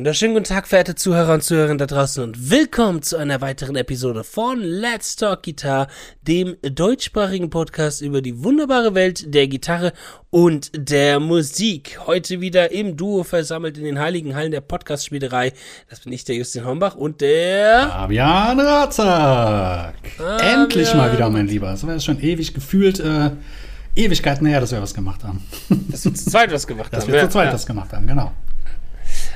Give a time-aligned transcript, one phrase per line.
[0.00, 4.24] wunderschönen guten Tag, verehrte Zuhörer und Zuhörerinnen da draußen und willkommen zu einer weiteren Episode
[4.24, 5.88] von Let's Talk Guitar,
[6.22, 9.92] dem deutschsprachigen Podcast über die wunderbare Welt der Gitarre
[10.30, 11.98] und der Musik.
[12.06, 15.52] Heute wieder im Duo versammelt in den heiligen Hallen der Podcast-Spielerei.
[15.90, 19.96] Das bin ich, der Justin Hombach und der Fabian Ratzak.
[20.40, 21.72] Endlich mal wieder, mein Lieber.
[21.72, 23.32] Das war jetzt schon ewig gefühlt, äh,
[23.96, 25.44] Ewigkeiten her, dass wir was gemacht haben.
[25.90, 27.12] Dass wir zu zweit was gemacht dass haben.
[27.12, 27.52] wir ja, zu zweit ja.
[27.52, 28.32] was gemacht haben, genau.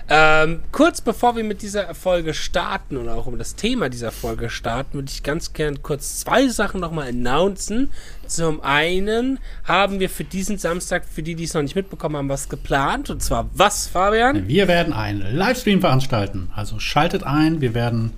[0.09, 4.51] Ähm, kurz bevor wir mit dieser Folge starten und auch um das Thema dieser Folge
[4.51, 7.91] starten, würde ich ganz gern kurz zwei Sachen nochmal announcen.
[8.27, 12.29] Zum einen haben wir für diesen Samstag, für die, die es noch nicht mitbekommen haben,
[12.29, 13.09] was geplant.
[13.09, 14.47] Und zwar was, Fabian?
[14.47, 16.51] Wir werden einen Livestream veranstalten.
[16.55, 17.63] Also schaltet ein.
[17.63, 18.13] Wir werden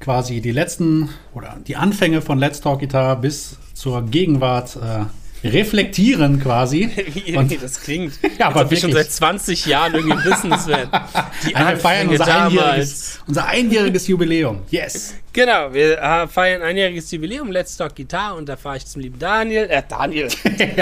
[0.00, 5.04] quasi die letzten oder die Anfänge von Let's Talk Guitar bis zur Gegenwart äh,
[5.44, 6.88] reflektieren quasi.
[7.14, 8.14] Wie Und- wie das klingt.
[8.38, 10.66] Ja, aber wir schon seit 20 Jahren irgendwie Business.
[11.46, 14.62] Die wir feiern unser einjähriges, unser einjähriges Jubiläum.
[14.70, 15.14] Yes.
[15.32, 19.18] Genau, wir äh, feiern einjähriges Jubiläum, Let's Talk Guitar und da fahre ich zum lieben
[19.18, 20.28] Daniel, äh, Daniel,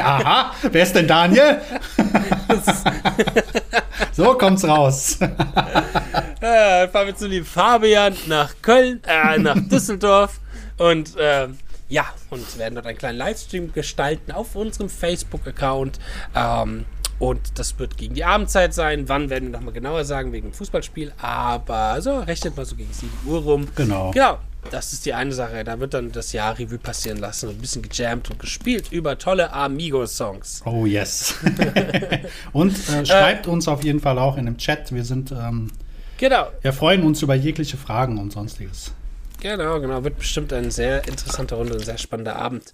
[0.00, 1.60] Aha, wer ist denn Daniel?
[4.12, 5.18] so kommt's raus.
[6.40, 10.40] Äh, fahren wir zu lieben Fabian nach Köln, äh, nach Düsseldorf
[10.78, 11.58] und ähm,
[11.88, 15.98] ja, und werden dort einen kleinen Livestream gestalten auf unserem Facebook-Account.
[16.34, 16.84] Ähm,
[17.18, 19.08] und das wird gegen die Abendzeit sein.
[19.08, 21.12] Wann werden wir nochmal genauer sagen, wegen dem Fußballspiel.
[21.20, 23.68] Aber so, rechnet mal so gegen 7 Uhr rum.
[23.74, 24.10] Genau.
[24.10, 24.38] Genau.
[24.70, 25.62] Das ist die eine Sache.
[25.64, 29.16] Da wird dann das Jahr Revue passieren lassen und ein bisschen gejammt und gespielt über
[29.16, 30.62] tolle Amigo-Songs.
[30.64, 31.36] Oh yes.
[32.52, 34.92] Und äh, schreibt uns auf jeden Fall auch in dem Chat.
[34.92, 35.70] Wir sind, ähm,
[36.18, 36.48] Genau.
[36.62, 38.92] wir freuen uns über jegliche Fragen und sonstiges.
[39.40, 40.02] Genau, genau.
[40.02, 42.72] Wird bestimmt eine sehr interessante Runde, ein sehr spannender Abend.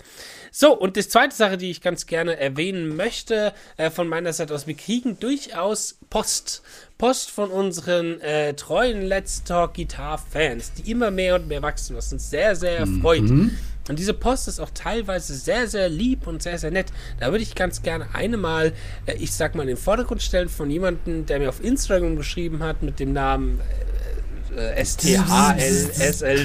[0.51, 4.55] So, und die zweite Sache, die ich ganz gerne erwähnen möchte, äh, von meiner Seite
[4.55, 6.63] aus, wir kriegen durchaus Post.
[6.99, 12.13] Post von unseren äh, treuen Let's Talk Guitar-Fans, die immer mehr und mehr wachsen, was
[12.13, 13.23] uns sehr, sehr erfreut.
[13.89, 16.93] Und diese Post ist auch teilweise sehr, sehr lieb und sehr, sehr nett.
[17.19, 18.73] Da würde ich ganz gerne eine mal,
[19.07, 22.63] äh, ich sag mal, in den Vordergrund stellen von jemandem, der mir auf Instagram geschrieben
[22.63, 23.92] hat mit dem Namen äh,
[24.77, 26.43] S-T-A-L-S-L-D.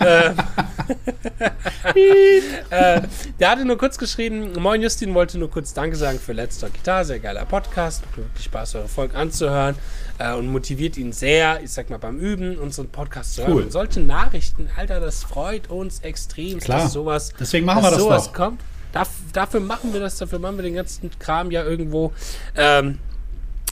[0.00, 0.32] äh,
[2.70, 3.02] äh,
[3.38, 6.74] der hatte nur kurz geschrieben, Moin Justin, wollte nur kurz Danke sagen für Let's Talk
[6.74, 9.76] Guitar, sehr geiler Podcast, wirklich Spaß, eure Folgen anzuhören
[10.18, 13.52] äh, und motiviert ihn sehr, ich sag mal beim Üben, unseren Podcast zu hören.
[13.52, 13.62] Cool.
[13.62, 16.82] Und solche Nachrichten, Alter, das freut uns extrem, Klar.
[16.82, 18.34] dass sowas, Deswegen machen wir das sowas doch.
[18.34, 18.60] kommt.
[19.32, 22.12] Dafür machen wir das, dafür machen wir den ganzen Kram ja irgendwo.
[22.56, 22.98] Ähm,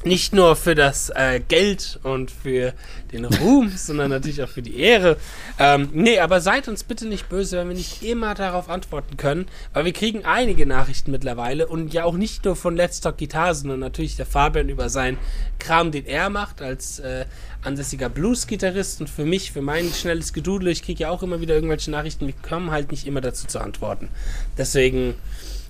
[0.04, 2.72] nicht nur für das äh, Geld und für
[3.12, 5.16] den Ruhm, sondern natürlich auch für die Ehre.
[5.58, 9.46] Ähm, nee, aber seid uns bitte nicht böse, wenn wir nicht immer darauf antworten können,
[9.72, 13.54] weil wir kriegen einige Nachrichten mittlerweile und ja auch nicht nur von Let's Talk Guitar,
[13.54, 15.18] sondern natürlich der Fabian über seinen
[15.58, 17.24] Kram, den er macht als äh,
[17.62, 21.54] ansässiger Blues-Gitarrist und für mich, für mein schnelles Gedudel, ich kriege ja auch immer wieder
[21.54, 24.08] irgendwelche Nachrichten, wir kommen halt nicht immer dazu zu antworten.
[24.56, 25.14] Deswegen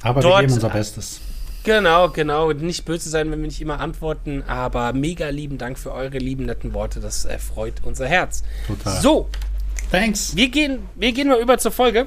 [0.02, 1.20] Aber wir geben unser Bestes.
[1.64, 2.52] Genau, genau.
[2.52, 6.46] Nicht böse sein, wenn wir nicht immer antworten, aber mega lieben Dank für eure lieben
[6.46, 7.00] netten Worte.
[7.00, 8.42] Das erfreut unser Herz.
[8.66, 9.00] Total.
[9.00, 9.28] So,
[9.90, 10.34] Thanks.
[10.36, 12.06] wir gehen, wir gehen mal über zur Folge.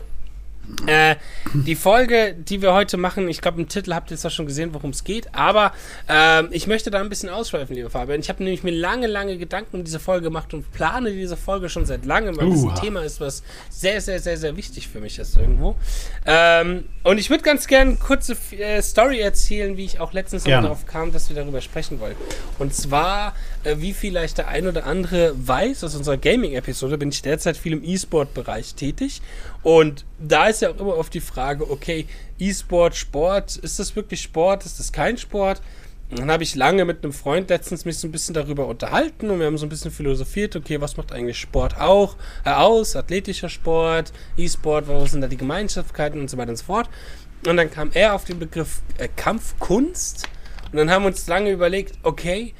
[0.85, 1.16] Äh,
[1.53, 4.45] die Folge, die wir heute machen, ich glaube, im Titel habt ihr jetzt auch schon
[4.45, 5.73] gesehen, worum es geht, aber
[6.07, 8.19] ähm, ich möchte da ein bisschen ausschweifen, lieber Fabian.
[8.19, 11.69] Ich habe nämlich mir lange, lange Gedanken um diese Folge gemacht und plane diese Folge
[11.69, 12.73] schon seit langem, weil das Uha.
[12.73, 15.75] ein Thema ist, was sehr, sehr, sehr, sehr wichtig für mich ist irgendwo.
[16.25, 20.43] Ähm, und ich würde ganz gerne eine kurze äh, Story erzählen, wie ich auch letztens
[20.43, 22.16] darauf kam, dass wir darüber sprechen wollen.
[22.59, 27.22] Und zwar, äh, wie vielleicht der ein oder andere weiß, aus unserer Gaming-Episode bin ich
[27.22, 29.22] derzeit viel im E-Sport-Bereich tätig.
[29.63, 32.07] Und da ist ja auch immer oft die Frage, okay,
[32.39, 35.61] E-Sport, Sport, ist das wirklich Sport, ist das kein Sport?
[36.09, 39.29] Und dann habe ich lange mit einem Freund letztens mich so ein bisschen darüber unterhalten
[39.29, 42.97] und wir haben so ein bisschen philosophiert, okay, was macht eigentlich Sport auch äh, aus?
[42.97, 46.90] Athletischer Sport, E-Sport, wo sind da die Gemeinschaftskeiten und so weiter und so fort.
[47.47, 50.28] Und dann kam er auf den Begriff äh, Kampfkunst
[50.72, 52.53] und dann haben wir uns lange überlegt, okay,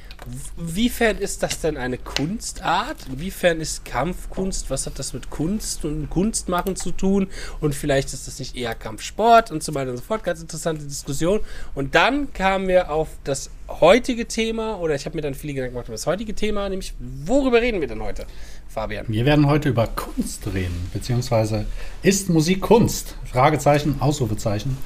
[0.56, 2.96] wiefern ist das denn eine Kunstart?
[3.08, 4.70] Inwiefern ist Kampfkunst?
[4.70, 7.28] Was hat das mit Kunst und Kunstmachen zu tun?
[7.60, 10.24] Und vielleicht ist das nicht eher Kampfsport und so weiter und so fort.
[10.24, 11.40] Ganz interessante Diskussion.
[11.74, 15.74] Und dann kamen wir auf das heutige Thema, oder ich habe mir dann viele Gedanken
[15.74, 18.26] gemacht über das heutige Thema, nämlich worüber reden wir denn heute,
[18.68, 19.06] Fabian?
[19.08, 21.66] Wir werden heute über Kunst reden, beziehungsweise
[22.02, 23.16] ist Musik Kunst?
[23.24, 24.76] Fragezeichen, Ausrufezeichen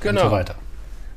[0.00, 0.22] Genau.
[0.22, 0.54] und so weiter.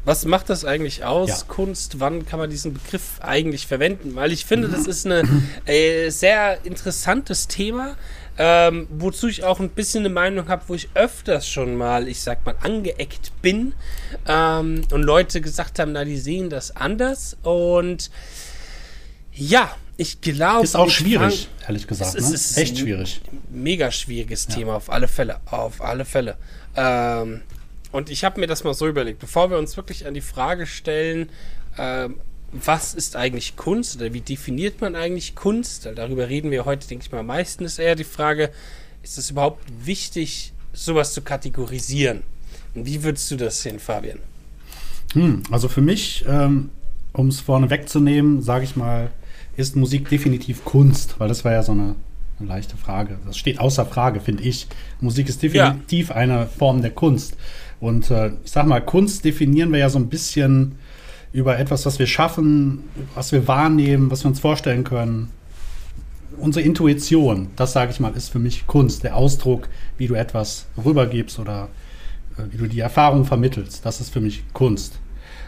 [0.05, 1.37] Was macht das eigentlich aus, Ja.
[1.47, 1.99] Kunst?
[1.99, 4.15] Wann kann man diesen Begriff eigentlich verwenden?
[4.15, 7.95] Weil ich finde, das ist ein äh, sehr interessantes Thema,
[8.37, 12.21] ähm, wozu ich auch ein bisschen eine Meinung habe, wo ich öfters schon mal, ich
[12.21, 13.73] sag mal, angeeckt bin
[14.27, 18.09] ähm, und Leute gesagt haben, na, die sehen das anders und
[19.33, 20.63] Ja, ich glaube.
[20.63, 22.15] Ist auch schwierig, fang, ehrlich gesagt.
[22.15, 22.35] Es, ne?
[22.35, 23.21] ist echt schwierig.
[23.49, 24.55] Mega schwieriges ja.
[24.55, 25.41] Thema, auf alle Fälle.
[25.45, 26.37] Auf alle Fälle.
[26.75, 27.41] Ähm,
[27.91, 30.65] und ich habe mir das mal so überlegt, bevor wir uns wirklich an die Frage
[30.65, 31.29] stellen,
[31.77, 32.15] ähm,
[32.51, 35.87] was ist eigentlich Kunst oder wie definiert man eigentlich Kunst?
[35.95, 38.51] Darüber reden wir heute, denke ich mal, am meisten ist eher die Frage,
[39.03, 42.23] ist es überhaupt wichtig, sowas zu kategorisieren?
[42.73, 44.19] Und wie würdest du das sehen, Fabian?
[45.13, 46.69] Hm, also für mich, ähm,
[47.13, 49.11] um es vorne wegzunehmen, sage ich mal,
[49.55, 51.95] ist Musik definitiv Kunst, weil das war ja so eine,
[52.39, 53.19] eine leichte Frage.
[53.25, 54.67] Das steht außer Frage, finde ich.
[55.01, 56.15] Musik ist definitiv ja.
[56.15, 57.35] eine Form der Kunst.
[57.79, 60.75] Und äh, ich sag mal, Kunst definieren wir ja so ein bisschen
[61.31, 62.83] über etwas, was wir schaffen,
[63.15, 65.29] was wir wahrnehmen, was wir uns vorstellen können.
[66.37, 69.67] Unsere Intuition, das sage ich mal, ist für mich Kunst, der Ausdruck,
[69.97, 71.69] wie du etwas rübergibst oder
[72.37, 73.85] äh, wie du die Erfahrung vermittelst.
[73.85, 74.99] Das ist für mich Kunst.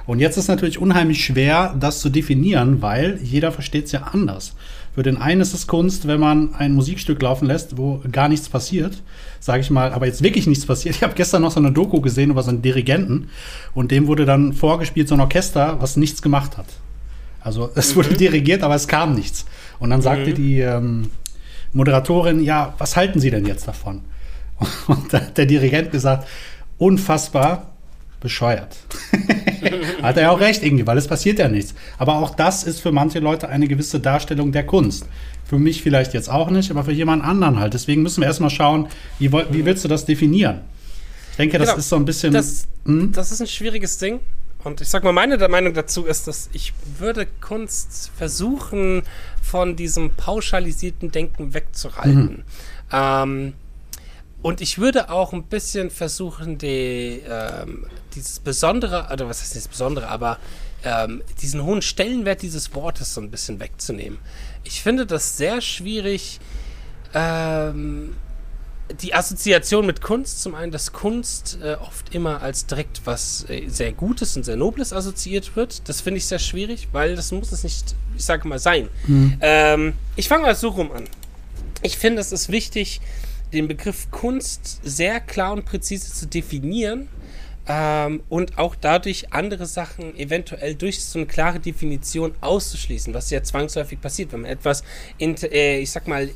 [0.05, 4.55] Und jetzt ist natürlich unheimlich schwer, das zu definieren, weil jeder versteht es ja anders.
[4.93, 8.49] Für den einen ist es Kunst, wenn man ein Musikstück laufen lässt, wo gar nichts
[8.49, 9.01] passiert,
[9.39, 10.95] sage ich mal, aber jetzt wirklich nichts passiert.
[11.01, 13.29] Ich habe gestern noch so eine Doku gesehen über so einen Dirigenten
[13.73, 16.67] und dem wurde dann vorgespielt so ein Orchester, was nichts gemacht hat.
[17.39, 18.17] Also es wurde mhm.
[18.17, 19.45] dirigiert, aber es kam nichts.
[19.79, 20.35] Und dann sagte mhm.
[20.35, 21.11] die ähm,
[21.71, 24.01] Moderatorin, ja, was halten Sie denn jetzt davon?
[24.87, 26.27] Und der Dirigent gesagt,
[26.77, 27.71] unfassbar,
[28.19, 28.77] bescheuert.
[30.01, 31.73] Hat er ja auch recht irgendwie, weil es passiert ja nichts.
[31.97, 35.05] Aber auch das ist für manche Leute eine gewisse Darstellung der Kunst.
[35.45, 37.73] Für mich vielleicht jetzt auch nicht, aber für jemand anderen halt.
[37.73, 38.87] Deswegen müssen wir erstmal schauen,
[39.19, 40.61] wie, wie willst du das definieren?
[41.31, 41.79] Ich denke, das genau.
[41.79, 42.33] ist so ein bisschen.
[42.33, 43.11] Das, hm?
[43.11, 44.19] das ist ein schwieriges Ding.
[44.63, 49.01] Und ich sag mal, meine Meinung dazu ist, dass ich würde Kunst versuchen,
[49.41, 52.23] von diesem pauschalisierten Denken wegzuhalten.
[52.23, 52.43] Mhm.
[52.91, 53.53] Ähm,
[54.41, 57.85] und ich würde auch ein bisschen versuchen, die, ähm,
[58.15, 60.37] dieses Besondere, oder was heißt das Besondere, aber
[60.83, 64.17] ähm, diesen hohen Stellenwert dieses Wortes so ein bisschen wegzunehmen.
[64.63, 66.39] Ich finde das sehr schwierig,
[67.13, 68.15] ähm,
[69.01, 73.67] die Assoziation mit Kunst, zum einen, dass Kunst äh, oft immer als direkt was äh,
[73.67, 75.87] sehr Gutes und sehr Nobles assoziiert wird.
[75.87, 78.89] Das finde ich sehr schwierig, weil das muss es nicht, ich sage mal, sein.
[79.07, 79.37] Mhm.
[79.39, 81.05] Ähm, ich fange mal so rum an.
[81.83, 83.01] Ich finde, es ist wichtig,
[83.53, 87.09] den Begriff Kunst sehr klar und präzise zu definieren
[87.67, 93.43] ähm, und auch dadurch andere Sachen eventuell durch so eine klare Definition auszuschließen, was ja
[93.43, 94.83] zwangsläufig passiert, wenn man etwas,
[95.17, 96.29] in, äh, ich sag mal,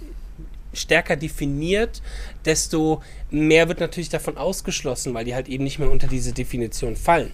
[0.73, 2.01] stärker definiert,
[2.43, 3.01] desto
[3.31, 7.31] mehr wird natürlich davon ausgeschlossen, weil die halt eben nicht mehr unter diese Definition fallen.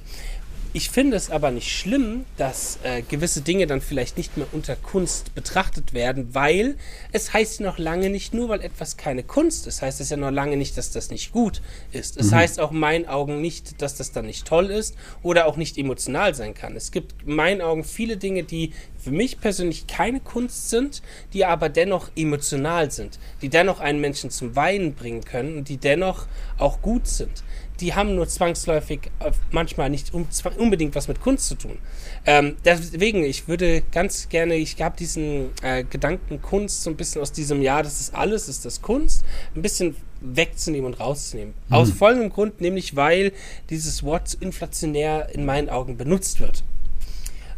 [0.74, 4.78] Ich finde es aber nicht schlimm, dass äh, gewisse Dinge dann vielleicht nicht mehr unter
[4.78, 6.78] Kunst betrachtet werden, weil
[7.12, 10.32] es heißt noch lange nicht nur, weil etwas keine Kunst ist, heißt es ja noch
[10.32, 12.16] lange nicht, dass das nicht gut ist.
[12.18, 12.36] Es mhm.
[12.36, 15.78] heißt auch in meinen Augen nicht, dass das dann nicht toll ist oder auch nicht
[15.78, 16.78] emotional sein kann.
[16.78, 21.02] Es gibt in meinen Augen viele Dinge, die für mich persönlich keine Kunst sind,
[21.34, 25.78] die aber dennoch emotional sind, die dennoch einen Menschen zum Weinen bringen können und die
[25.78, 26.28] dennoch
[26.58, 27.44] auch gut sind
[27.82, 31.78] die haben nur zwangsläufig äh, manchmal nicht unbedingt was mit Kunst zu tun.
[32.26, 37.22] Ähm, deswegen, ich würde ganz gerne, ich habe diesen äh, Gedanken Kunst so ein bisschen
[37.22, 39.26] aus diesem Jahr, das ist alles, ist das Kunst,
[39.56, 41.54] ein bisschen wegzunehmen und rauszunehmen.
[41.68, 41.76] Mhm.
[41.76, 43.34] Aus folgendem Grund, nämlich weil
[43.70, 46.64] dieses Wort inflationär in meinen Augen benutzt wird.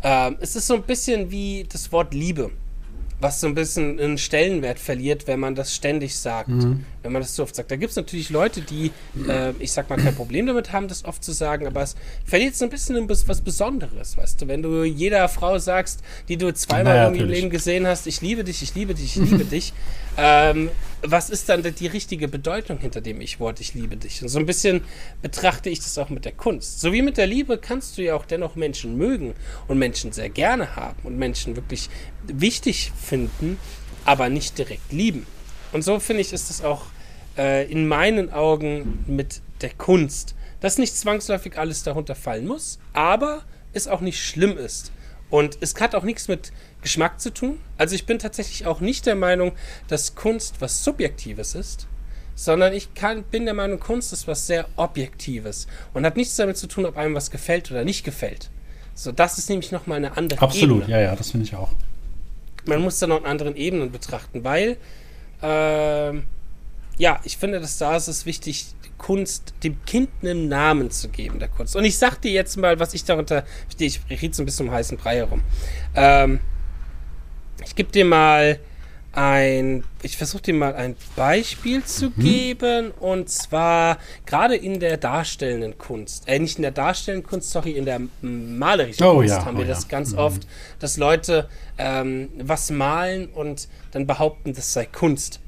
[0.01, 2.51] Ähm, es ist so ein bisschen wie das Wort Liebe
[3.24, 6.86] was so ein bisschen einen Stellenwert verliert, wenn man das ständig sagt, mhm.
[7.01, 7.72] wenn man das so oft sagt.
[7.72, 8.92] Da gibt es natürlich Leute, die,
[9.27, 12.56] äh, ich sag mal, kein Problem damit haben, das oft zu sagen, aber es verliert
[12.56, 14.48] so ein bisschen was Besonderes, weißt du.
[14.48, 18.44] Wenn du jeder Frau sagst, die du zweimal naja, im Leben gesehen hast, ich liebe
[18.44, 19.74] dich, ich liebe dich, ich liebe dich,
[20.18, 20.70] ähm,
[21.06, 24.22] was ist dann die richtige Bedeutung hinter dem Ich-Wort, ich liebe dich?
[24.22, 24.82] Und so ein bisschen
[25.22, 26.80] betrachte ich das auch mit der Kunst.
[26.80, 29.34] So wie mit der Liebe kannst du ja auch dennoch Menschen mögen
[29.68, 31.89] und Menschen sehr gerne haben und Menschen wirklich
[32.27, 33.58] wichtig finden,
[34.06, 35.25] aber nicht direkt lieben.
[35.72, 36.86] Und so finde ich, ist es auch
[37.38, 43.44] äh, in meinen Augen mit der Kunst, dass nicht zwangsläufig alles darunter fallen muss, aber
[43.74, 44.92] es auch nicht schlimm ist.
[45.30, 46.51] Und es hat auch nichts mit
[46.82, 47.60] Geschmack zu tun.
[47.77, 49.53] Also ich bin tatsächlich auch nicht der Meinung,
[49.88, 51.88] dass Kunst was Subjektives ist,
[52.36, 56.58] sondern ich kann, bin der Meinung, Kunst ist was sehr Objektives und hat nichts damit
[56.58, 58.51] zu tun, ob einem was gefällt oder nicht gefällt.
[58.94, 60.92] So, das ist nämlich nochmal eine andere Absolut, Ebene.
[60.92, 61.72] ja, ja, das finde ich auch
[62.65, 64.77] man muss dann an anderen Ebenen betrachten, weil
[65.41, 66.13] äh,
[66.98, 68.67] ja, ich finde, dass da ist es wichtig,
[68.98, 71.75] Kunst dem Kind einen Namen zu geben, der Kunst.
[71.75, 73.88] Und ich sag dir jetzt mal, was ich darunter verstehe.
[73.88, 75.41] Ich rede so ein bisschen um heißen Brei herum.
[75.93, 76.39] Ähm,
[77.65, 78.60] ich gebe dir mal
[79.13, 82.22] ein, ich versuche dir mal ein Beispiel zu mhm.
[82.22, 87.72] geben und zwar gerade in der darstellenden Kunst, äh, nicht in der darstellenden Kunst, sorry,
[87.72, 89.74] in der malerischen oh, Kunst ja, haben oh, wir ja.
[89.74, 90.17] das ganz mhm.
[90.17, 90.48] oft,
[90.79, 95.39] dass Leute ähm, was malen und dann behaupten, das sei Kunst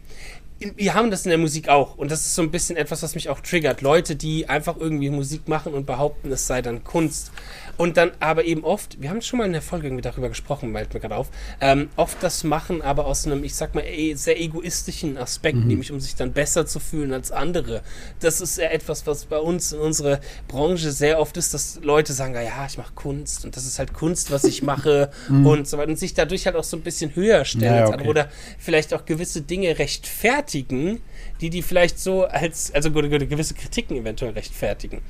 [0.60, 3.14] wir haben das in der Musik auch und das ist so ein bisschen etwas, was
[3.16, 3.82] mich auch triggert.
[3.82, 7.32] Leute, die einfach irgendwie Musik machen und behaupten, es sei dann Kunst.
[7.78, 10.74] Und dann aber eben oft, wir haben schon mal in der Folge irgendwie darüber gesprochen,
[10.86, 11.30] fällt mir gerade auf,
[11.62, 15.68] ähm, oft das machen, aber aus einem, ich sag mal, e sehr egoistischen Aspekt, mhm.
[15.68, 17.82] nämlich um sich dann besser zu fühlen als andere.
[18.20, 22.14] Das ist ja etwas, was bei uns in unserer Branche sehr oft ist, dass Leute
[22.14, 25.46] sagen, ja, ich mache Kunst und das ist halt Kunst, was ich mache mhm.
[25.46, 27.92] und so weiter und sich dadurch halt auch so ein bisschen höher stellen ja, als
[27.92, 31.02] andere oder vielleicht auch gewisse Dinge rechtfertigen,
[31.42, 35.02] die die vielleicht so als, also gewisse Kritiken eventuell rechtfertigen.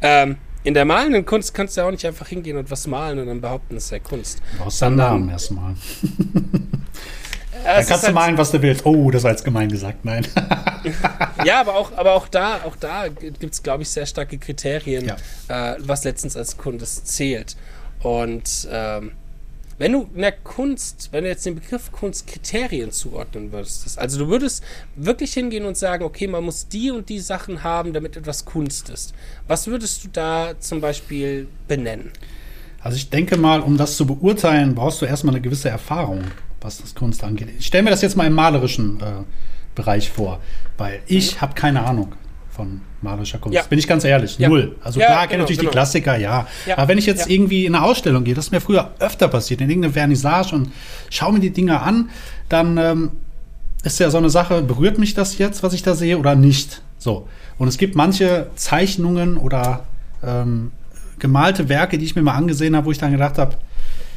[0.00, 3.18] Ähm, in der malenden Kunst kannst du ja auch nicht einfach hingehen und was malen
[3.18, 4.40] und dann behaupten, es sei Kunst.
[4.52, 5.74] Du brauchst deinen Namen erstmal.
[7.64, 8.84] Dann kannst du halt malen, was du willst.
[8.84, 10.26] Oh, das war jetzt gemein gesagt, nein.
[11.44, 15.06] ja, aber auch, aber auch da, auch da gibt es, glaube ich, sehr starke Kriterien,
[15.06, 15.16] ja.
[15.72, 17.56] äh, was letztens als Kunst zählt.
[18.02, 19.12] Und ähm,
[19.78, 24.18] wenn du in der Kunst, wenn du jetzt den Begriff Kunst Kriterien zuordnen würdest, also
[24.18, 24.62] du würdest
[24.96, 28.90] wirklich hingehen und sagen, okay, man muss die und die Sachen haben, damit etwas Kunst
[28.90, 29.14] ist.
[29.48, 32.10] Was würdest du da zum Beispiel benennen?
[32.80, 36.22] Also ich denke mal, um das zu beurteilen, brauchst du erstmal eine gewisse Erfahrung,
[36.60, 37.48] was das Kunst angeht.
[37.58, 39.22] Ich stelle mir das jetzt mal im malerischen äh,
[39.74, 40.40] Bereich vor,
[40.76, 41.40] weil ich mhm.
[41.40, 42.14] habe keine Ahnung
[42.54, 43.56] von malerischer Kunst.
[43.56, 43.62] Ja.
[43.62, 44.48] Bin ich ganz ehrlich, ja.
[44.48, 44.76] null.
[44.82, 45.70] Also ja, klar, genau, kenne natürlich genau.
[45.70, 46.46] die Klassiker, ja.
[46.76, 49.60] Aber wenn ich jetzt irgendwie in eine Ausstellung gehe, das ist mir früher öfter passiert,
[49.60, 50.72] in irgendeine Vernissage und
[51.10, 52.10] schaue mir die Dinge an,
[52.48, 53.10] dann ähm,
[53.82, 56.82] ist ja so eine Sache, berührt mich das jetzt, was ich da sehe, oder nicht?
[56.98, 57.28] So.
[57.58, 59.84] Und es gibt manche Zeichnungen oder
[60.22, 60.72] ähm,
[61.18, 63.56] gemalte Werke, die ich mir mal angesehen habe, wo ich dann gedacht habe,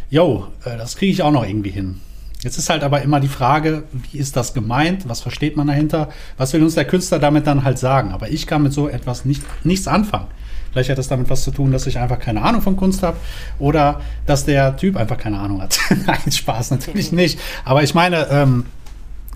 [0.09, 2.01] yo, äh, das kriege ich auch noch irgendwie hin.
[2.41, 5.09] Jetzt ist halt aber immer die Frage, wie ist das gemeint?
[5.09, 6.09] Was versteht man dahinter?
[6.37, 8.11] Was will uns der Künstler damit dann halt sagen?
[8.11, 10.27] Aber ich kann mit so etwas nicht, nichts anfangen.
[10.71, 13.17] Vielleicht hat das damit was zu tun, dass ich einfach keine Ahnung von Kunst habe
[13.57, 15.79] oder dass der Typ einfach keine Ahnung hat.
[16.05, 17.39] Nein, Spaß natürlich nicht.
[17.65, 18.65] Aber ich meine, ähm,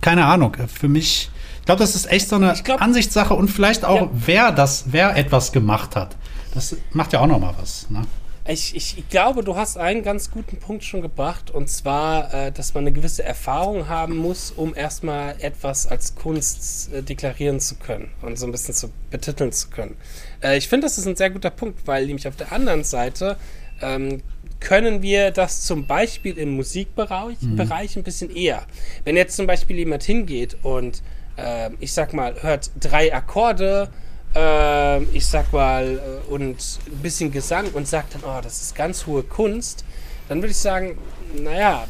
[0.01, 0.55] keine Ahnung.
[0.67, 4.09] Für mich, ich glaube, das ist echt so eine glaub, Ansichtssache und vielleicht auch, ja.
[4.13, 6.15] wer das, wer etwas gemacht hat.
[6.53, 7.89] Das macht ja auch noch mal was.
[7.89, 8.01] Ne?
[8.47, 12.51] Ich, ich, ich, glaube, du hast einen ganz guten Punkt schon gebracht, und zwar, äh,
[12.51, 17.75] dass man eine gewisse Erfahrung haben muss, um erstmal etwas als Kunst äh, deklarieren zu
[17.75, 19.95] können und so ein bisschen zu betiteln zu können.
[20.41, 23.37] Äh, ich finde, das ist ein sehr guter Punkt, weil nämlich auf der anderen Seite
[23.81, 24.21] ähm,
[24.59, 27.57] können wir das zum Beispiel im Musikbereich mhm.
[27.57, 28.65] Bereich ein bisschen eher.
[29.03, 31.03] Wenn jetzt zum Beispiel jemand hingeht und
[31.37, 33.89] äh, ich sag mal, hört drei Akkorde,
[34.35, 38.75] äh, ich sag mal, äh, und ein bisschen Gesang und sagt dann, oh, das ist
[38.75, 39.85] ganz hohe Kunst,
[40.29, 40.97] dann würde ich sagen,
[41.35, 41.85] naja,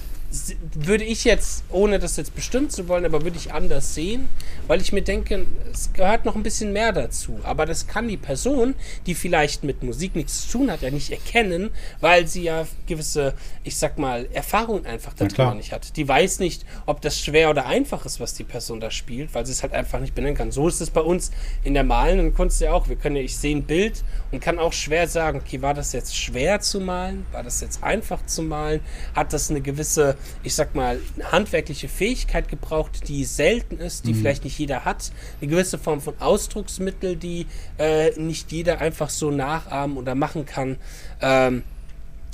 [0.74, 4.30] würde ich jetzt, ohne das jetzt bestimmt zu wollen, aber würde ich anders sehen,
[4.68, 7.40] weil ich mir denke, es gehört noch ein bisschen mehr dazu.
[7.44, 11.12] Aber das kann die Person, die vielleicht mit Musik nichts zu tun hat, ja nicht
[11.12, 13.34] erkennen, weil sie ja gewisse,
[13.64, 15.98] ich sag mal, Erfahrungen einfach darüber nicht hat.
[15.98, 19.46] Die weiß nicht, ob das schwer oder einfach ist, was die Person da spielt, weil
[19.46, 20.52] sie es halt einfach nicht benennen kann.
[20.52, 21.32] So ist es bei uns
[21.64, 22.88] in der malenden Kunst ja auch.
[22.88, 25.92] Wir können ja, ich sehe ein Bild und kann auch schwer sagen, okay, war das
[25.92, 27.26] jetzt schwer zu malen?
[27.34, 28.80] War das jetzt einfach zu malen?
[29.14, 31.00] Hat das eine gewisse ich sag mal,
[31.32, 34.18] handwerkliche Fähigkeit gebraucht, die selten ist, die mhm.
[34.18, 35.12] vielleicht nicht jeder hat.
[35.40, 37.48] Eine gewisse Form von Ausdrucksmittel, die
[37.78, 40.78] äh, nicht jeder einfach so nachahmen oder machen kann.
[41.22, 41.64] Ähm,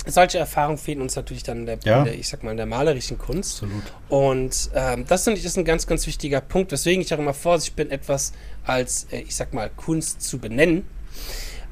[0.06, 1.98] solche Erfahrungen fehlen uns natürlich dann in der, ja.
[1.98, 3.62] in der, ich sag mal, in der malerischen Kunst.
[3.62, 3.82] Absolut.
[4.08, 7.34] Und ähm, das finde ich ist ein ganz, ganz wichtiger Punkt, weswegen ich auch immer
[7.34, 8.32] vorsichtig bin, etwas
[8.64, 10.84] als, äh, ich sag mal, Kunst zu benennen.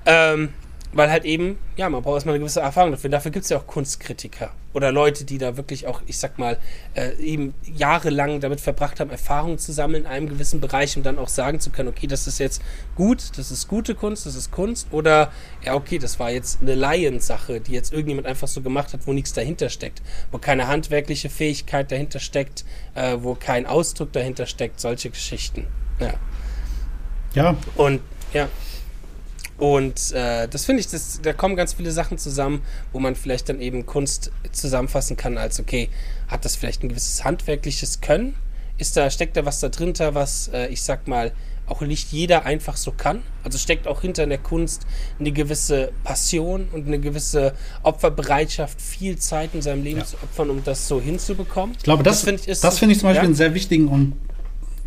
[0.05, 0.51] Ähm,
[0.97, 3.11] weil halt eben, ja, man braucht erstmal eine gewisse Erfahrung dafür.
[3.11, 6.59] Dafür gibt es ja auch Kunstkritiker oder Leute, die da wirklich auch, ich sag mal,
[6.95, 11.19] äh, eben jahrelang damit verbracht haben, Erfahrungen zu sammeln in einem gewissen Bereich und dann
[11.19, 12.61] auch sagen zu können, okay, das ist jetzt
[12.95, 15.33] gut, das ist gute Kunst, das ist Kunst oder
[15.65, 19.13] ja, okay, das war jetzt eine Laiensache, die jetzt irgendjemand einfach so gemacht hat, wo
[19.15, 24.81] nichts dahinter steckt, wo keine handwerkliche Fähigkeit dahinter steckt, äh, wo kein Ausdruck dahinter steckt,
[24.81, 25.67] solche Geschichten.
[26.01, 26.15] Ja.
[27.35, 27.57] Ja.
[27.77, 28.01] Und
[28.33, 28.49] ja.
[29.59, 33.49] Und äh, das finde ich, das, da kommen ganz viele Sachen zusammen, wo man vielleicht
[33.49, 35.89] dann eben Kunst zusammenfassen kann als, okay,
[36.29, 38.35] hat das vielleicht ein gewisses handwerkliches Können?
[38.77, 41.33] Ist da, steckt da was da drinter, was, äh, ich sag mal,
[41.67, 43.23] auch nicht jeder einfach so kann.
[43.43, 44.87] Also steckt auch hinter der Kunst
[45.19, 50.05] eine gewisse Passion und eine gewisse Opferbereitschaft, viel Zeit in seinem Leben ja.
[50.05, 51.75] zu opfern, um das so hinzubekommen.
[51.77, 53.27] Ich glaube, das, das finde ich, das find ich zum Beispiel ja?
[53.27, 54.13] einen sehr wichtigen und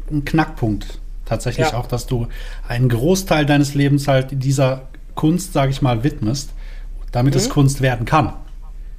[0.09, 0.99] einen Knackpunkt
[1.29, 1.77] tatsächlich ja.
[1.77, 2.27] auch, dass du
[2.67, 6.51] einen Großteil deines Lebens halt dieser Kunst, sage ich mal, widmest,
[7.11, 7.39] damit mhm.
[7.39, 8.33] es Kunst werden kann.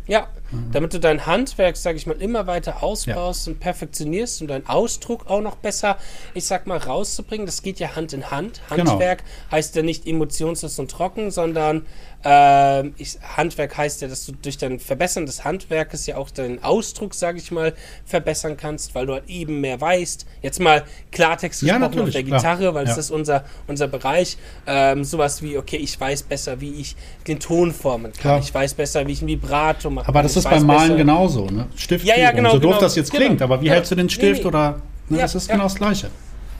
[0.06, 0.73] Ja, mhm.
[0.73, 3.52] damit du dein Handwerk, sag ich mal, immer weiter ausbaust ja.
[3.52, 5.97] und perfektionierst und deinen Ausdruck auch noch besser,
[6.35, 7.47] ich sag mal, rauszubringen.
[7.47, 8.61] Das geht ja Hand in Hand.
[8.71, 8.92] Genau.
[8.92, 9.52] Handwerk genau.
[9.52, 11.87] heißt ja nicht emotionslos und trocken, sondern
[12.25, 16.62] äh, ich, Handwerk heißt ja, dass du durch dein Verbessern des Handwerkes ja auch deinen
[16.62, 20.26] Ausdruck, sage ich mal, verbessern kannst, weil du halt eben mehr weißt.
[20.42, 22.75] Jetzt mal Klartext gesprochen ja, auf der Gitarre, klar.
[22.75, 22.90] weil ja.
[22.90, 24.37] das ist unser, unser Bereich.
[24.66, 28.21] Ähm, sowas wie, okay, ich weiß besser, wie ich den Ton formen kann.
[28.21, 28.38] Klar.
[28.40, 30.09] Ich weiß besser, wie ich ein Vibrato mache.
[30.09, 30.97] Aber das ist beim Malen besser.
[30.97, 31.66] genauso, ne?
[31.76, 32.04] Stift.
[32.04, 32.50] Ja, ja, genau.
[32.52, 33.44] So doof genau, das jetzt klingt, genau.
[33.44, 34.47] aber wie ja, hältst du den Stift nee, nee.
[34.47, 34.80] oder.
[35.09, 36.11] Ne, das ist genau das Gleiche.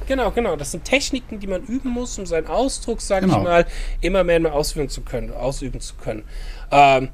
[0.07, 0.57] Genau, genau.
[0.57, 3.39] Das sind Techniken, die man üben muss, um seinen Ausdruck, sage genau.
[3.39, 3.67] ich mal,
[4.01, 6.25] immer mehr, mehr ausführen zu können, ausüben zu können.
[6.73, 7.11] Ähm,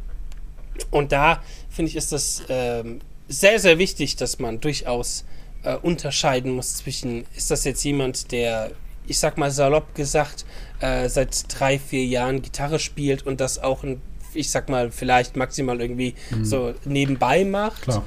[0.91, 5.27] und da finde ich, ist das ähm, sehr, sehr wichtig, dass man durchaus
[5.63, 8.71] äh, unterscheiden muss zwischen, ist das jetzt jemand, der,
[9.07, 10.47] ich sag mal salopp gesagt,
[10.81, 14.01] äh, seit drei, vier Jahren Gitarre spielt und das auch ein
[14.37, 16.45] ich sag mal, vielleicht maximal irgendwie mhm.
[16.45, 17.83] so nebenbei macht.
[17.83, 18.05] Klar.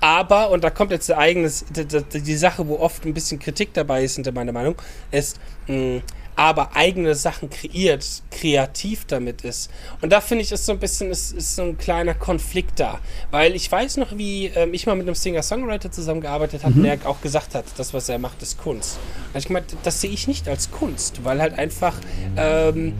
[0.00, 3.38] Aber, und da kommt jetzt der eigenes, die, die, die, Sache, wo oft ein bisschen
[3.38, 4.74] Kritik dabei ist, hinter meiner Meinung,
[5.12, 5.38] ist,
[5.68, 6.00] mh,
[6.42, 9.70] aber eigene Sachen kreiert, kreativ damit ist.
[10.00, 12.98] Und da finde ich, ist so ein bisschen, ist, ist so ein kleiner Konflikt da.
[13.30, 16.82] Weil ich weiß noch, wie ähm, ich mal mit einem Singer-Songwriter zusammengearbeitet habe, mhm.
[16.82, 18.98] der auch gesagt hat, das, was er macht, ist Kunst.
[19.32, 21.94] Und ich gemeint, das sehe ich nicht als Kunst, weil halt einfach,
[22.36, 22.94] ähm,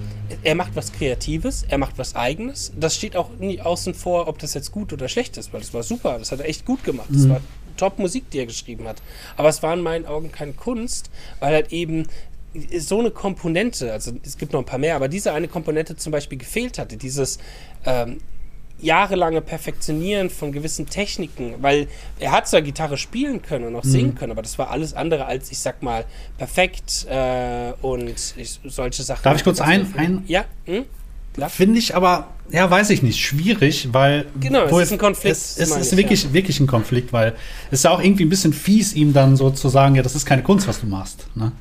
[0.44, 2.72] er macht was Kreatives, er macht was Eigenes.
[2.78, 5.74] Das steht auch nie außen vor, ob das jetzt gut oder schlecht ist, weil das
[5.74, 7.08] war super, das hat er echt gut gemacht.
[7.10, 7.30] Das mhm.
[7.30, 7.40] war
[7.76, 9.02] top Musik, die er geschrieben hat.
[9.36, 12.06] Aber es war in meinen Augen keine Kunst, weil halt eben
[12.78, 16.12] so eine Komponente, also es gibt noch ein paar mehr, aber diese eine Komponente zum
[16.12, 17.38] Beispiel gefehlt hatte, dieses
[17.84, 18.18] ähm,
[18.80, 21.86] jahrelange Perfektionieren von gewissen Techniken, weil
[22.18, 23.90] er hat zwar Gitarre spielen können und auch mhm.
[23.90, 26.04] singen können, aber das war alles andere als, ich sag mal,
[26.36, 29.22] perfekt äh, und ich, solche Sachen.
[29.22, 30.24] Darf ich kurz ein, ein?
[30.26, 30.44] Ja.
[30.66, 30.84] Hm?
[31.48, 34.26] Finde ich aber, ja, weiß ich nicht, schwierig, weil.
[34.38, 35.34] Genau, es ist ein Konflikt.
[35.34, 36.32] Es, es ist wirklich, ja.
[36.34, 37.34] wirklich ein Konflikt, weil
[37.70, 40.14] es ist ja auch irgendwie ein bisschen fies, ihm dann so zu sagen, ja, das
[40.14, 41.26] ist keine Kunst, was du machst.
[41.34, 41.52] Ne?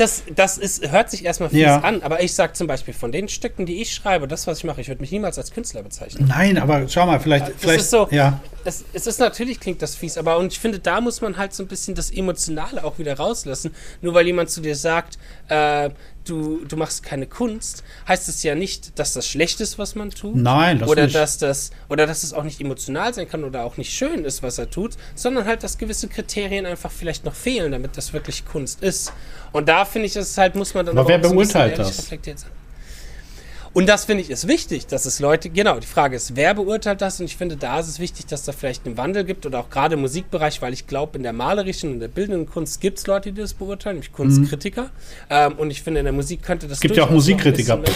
[0.00, 1.80] Das, das ist, hört sich erstmal fies ja.
[1.80, 4.64] an, aber ich sage zum Beispiel, von den Stücken, die ich schreibe, das, was ich
[4.64, 6.26] mache, ich würde mich niemals als Künstler bezeichnen.
[6.26, 7.48] Nein, aber schau mal, vielleicht.
[7.48, 8.40] Das vielleicht ist so, ja.
[8.64, 11.52] es, es ist natürlich, klingt das fies, aber und ich finde, da muss man halt
[11.52, 13.74] so ein bisschen das Emotionale auch wieder rauslassen.
[14.00, 15.90] Nur weil jemand zu dir sagt, äh,
[16.24, 20.10] du, du machst keine Kunst, heißt es ja nicht, dass das schlecht ist, was man
[20.10, 20.36] tut.
[20.36, 21.14] Nein, das oder nicht.
[21.14, 24.42] Dass das, oder dass es auch nicht emotional sein kann oder auch nicht schön ist,
[24.42, 28.46] was er tut, sondern halt, dass gewisse Kriterien einfach vielleicht noch fehlen, damit das wirklich
[28.46, 29.12] Kunst ist.
[29.52, 31.98] Und da finde ich, es halt, muss man dann Aber wer beurteilt so das?
[31.98, 32.50] Reflektiert sein.
[33.72, 37.00] Und das finde ich ist wichtig, dass es Leute, genau, die Frage ist, wer beurteilt
[37.00, 37.20] das?
[37.20, 39.70] Und ich finde, da ist es wichtig, dass da vielleicht einen Wandel gibt oder auch
[39.70, 43.06] gerade im Musikbereich, weil ich glaube, in der malerischen und der bildenden Kunst gibt es
[43.06, 44.84] Leute, die das beurteilen, nämlich Kunstkritiker.
[44.84, 44.88] Mhm.
[45.30, 46.78] Ähm, und ich finde, in der Musik könnte das.
[46.78, 47.78] Es gibt ja auch Musikkritiker.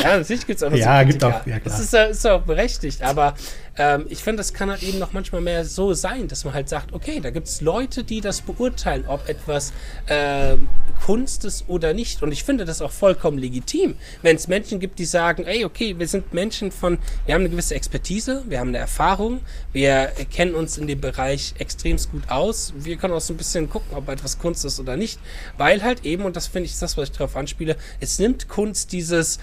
[0.00, 0.72] ja, natürlich gibt es auch.
[0.72, 1.60] Ja, gibt auch, ja, klar.
[1.64, 3.34] Das ist, ist auch berechtigt, aber
[3.78, 6.68] ähm, ich finde, das kann halt eben noch manchmal mehr so sein, dass man halt
[6.68, 9.72] sagt, okay, da gibt es Leute, die das beurteilen, ob etwas
[10.06, 10.56] äh,
[11.04, 12.22] Kunst ist oder nicht.
[12.22, 15.98] Und ich finde das auch vollkommen legitim, wenn es Menschen gibt, die sagen, ey, okay,
[15.98, 19.40] wir sind Menschen von, wir haben eine gewisse Expertise, wir haben eine Erfahrung,
[19.72, 22.74] wir kennen uns in dem Bereich extremst gut aus.
[22.76, 25.18] Wir können auch so ein bisschen gucken, ob etwas Kunst ist oder nicht,
[25.56, 28.48] weil halt eben, und das finde ich ist das, was ich darauf anspiele, es nimmt
[28.48, 29.38] Kunst dieses,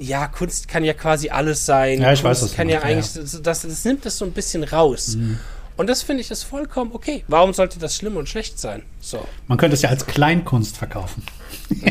[0.00, 2.00] ja, Kunst kann ja quasi alles sein.
[2.00, 3.40] Ja, ich Kunst weiß, was kann ja eigentlich, ja.
[3.42, 5.16] Das, das, nimmt das so ein bisschen raus.
[5.16, 5.38] Mhm.
[5.76, 7.24] Und das finde ich ist vollkommen okay.
[7.28, 8.82] Warum sollte das schlimm und schlecht sein?
[9.00, 9.24] So.
[9.46, 11.22] Man könnte es ja als Kleinkunst verkaufen.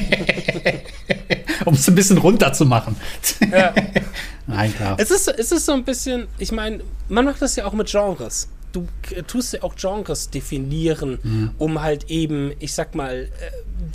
[1.65, 2.97] um es ein bisschen runterzumachen.
[3.49, 3.73] Ja.
[4.47, 4.97] Nein, klar.
[4.99, 7.89] Es ist, es ist so ein bisschen, ich meine, man macht das ja auch mit
[7.89, 8.49] Genres
[8.81, 11.51] du tust ja auch Genres definieren, mhm.
[11.57, 13.27] um halt eben, ich sag mal, äh,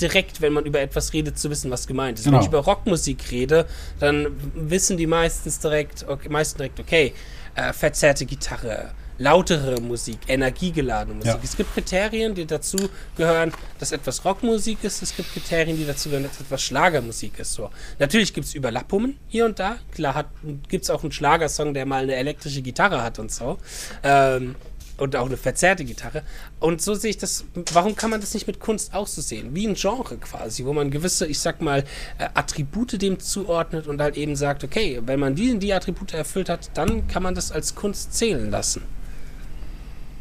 [0.01, 2.25] direkt, wenn man über etwas redet, zu wissen, was gemeint ist.
[2.25, 2.37] Genau.
[2.37, 3.67] Wenn ich über Rockmusik rede,
[3.99, 7.13] dann wissen die meistens direkt, okay, meistens direkt, okay,
[7.55, 11.35] äh, verzerrte Gitarre, lautere Musik, energiegeladene Musik.
[11.35, 11.41] Ja.
[11.43, 12.77] Es gibt Kriterien, die dazu
[13.17, 15.03] gehören, dass etwas Rockmusik ist.
[15.03, 17.53] Es gibt Kriterien, die dazu gehören, dass etwas Schlagermusik ist.
[17.53, 17.71] So.
[17.99, 19.77] Natürlich gibt es Überlappungen hier und da.
[19.95, 20.31] Klar
[20.69, 23.59] gibt es auch einen Schlagersong, der mal eine elektrische Gitarre hat und so.
[24.03, 24.57] Ähm,
[25.03, 26.23] und auch eine verzerrte Gitarre.
[26.61, 29.55] Und so sehe ich das, warum kann man das nicht mit Kunst auch so sehen?
[29.55, 31.81] Wie ein Genre quasi, wo man gewisse, ich sag mal,
[32.19, 36.49] äh, Attribute dem zuordnet und halt eben sagt, okay, wenn man die, die Attribute erfüllt
[36.49, 38.83] hat, dann kann man das als Kunst zählen lassen.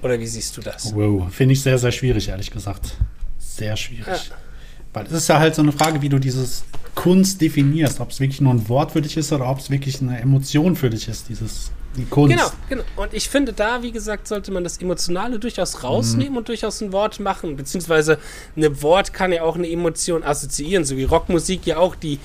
[0.01, 0.95] Oder wie siehst du das?
[0.95, 2.97] Wow, finde ich sehr, sehr schwierig, ehrlich gesagt.
[3.37, 4.07] Sehr schwierig.
[4.07, 4.35] Ja.
[4.93, 6.63] Weil es ist ja halt so eine Frage, wie du dieses
[6.95, 10.01] Kunst definierst, ob es wirklich nur ein Wort für dich ist oder ob es wirklich
[10.01, 12.35] eine Emotion für dich ist, dieses die Kunst.
[12.35, 12.83] Genau, genau.
[12.95, 16.37] Und ich finde, da, wie gesagt, sollte man das Emotionale durchaus rausnehmen mhm.
[16.37, 17.55] und durchaus ein Wort machen.
[17.55, 18.17] Beziehungsweise
[18.55, 22.19] ein Wort kann ja auch eine Emotion assoziieren, so wie Rockmusik ja auch die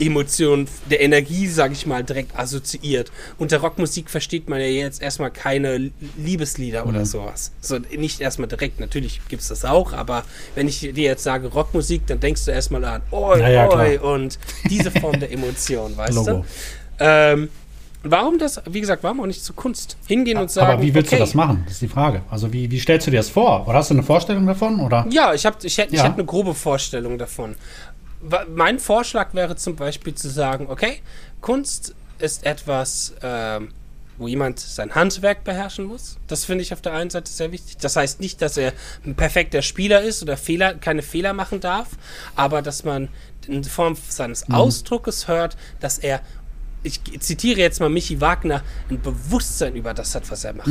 [0.00, 3.12] Emotion, der Energie, sage ich mal, direkt assoziiert.
[3.38, 7.52] Unter Rockmusik versteht man ja jetzt erstmal keine Liebeslieder oder sowas.
[7.60, 10.24] So, nicht erstmal direkt, natürlich gibt es das auch, aber
[10.54, 13.98] wenn ich dir jetzt sage Rockmusik, dann denkst du erstmal an Oi, Ja, ja, Oi
[13.98, 14.12] klar.
[14.14, 16.30] und diese Form der Emotion, weißt Logo.
[16.32, 16.44] du?
[16.98, 17.48] Ähm,
[18.04, 19.96] warum das, wie gesagt, warum auch nicht zu Kunst?
[20.06, 21.62] Hingehen und sagen, Aber wie willst okay, du das machen?
[21.64, 22.22] Das ist die Frage.
[22.30, 23.66] Also wie, wie stellst du dir das vor?
[23.68, 24.80] Oder hast du eine Vorstellung davon?
[24.80, 25.06] Oder?
[25.10, 26.04] Ja, ich, hab, ich, hätte, ich Ja.
[26.04, 27.54] hätte eine grobe Vorstellung davon.
[28.54, 31.00] Mein Vorschlag wäre zum Beispiel zu sagen, okay,
[31.40, 33.72] Kunst ist etwas, ähm,
[34.18, 36.18] wo jemand sein Handwerk beherrschen muss.
[36.28, 37.78] Das finde ich auf der einen Seite sehr wichtig.
[37.78, 38.72] Das heißt nicht, dass er
[39.04, 41.88] ein perfekter Spieler ist oder Fehler, keine Fehler machen darf,
[42.36, 43.08] aber dass man
[43.48, 46.20] in Form seines Ausdruckes hört, dass er
[46.84, 50.66] ich zitiere jetzt mal Michi Wagner, ein Bewusstsein über das hat, was er macht.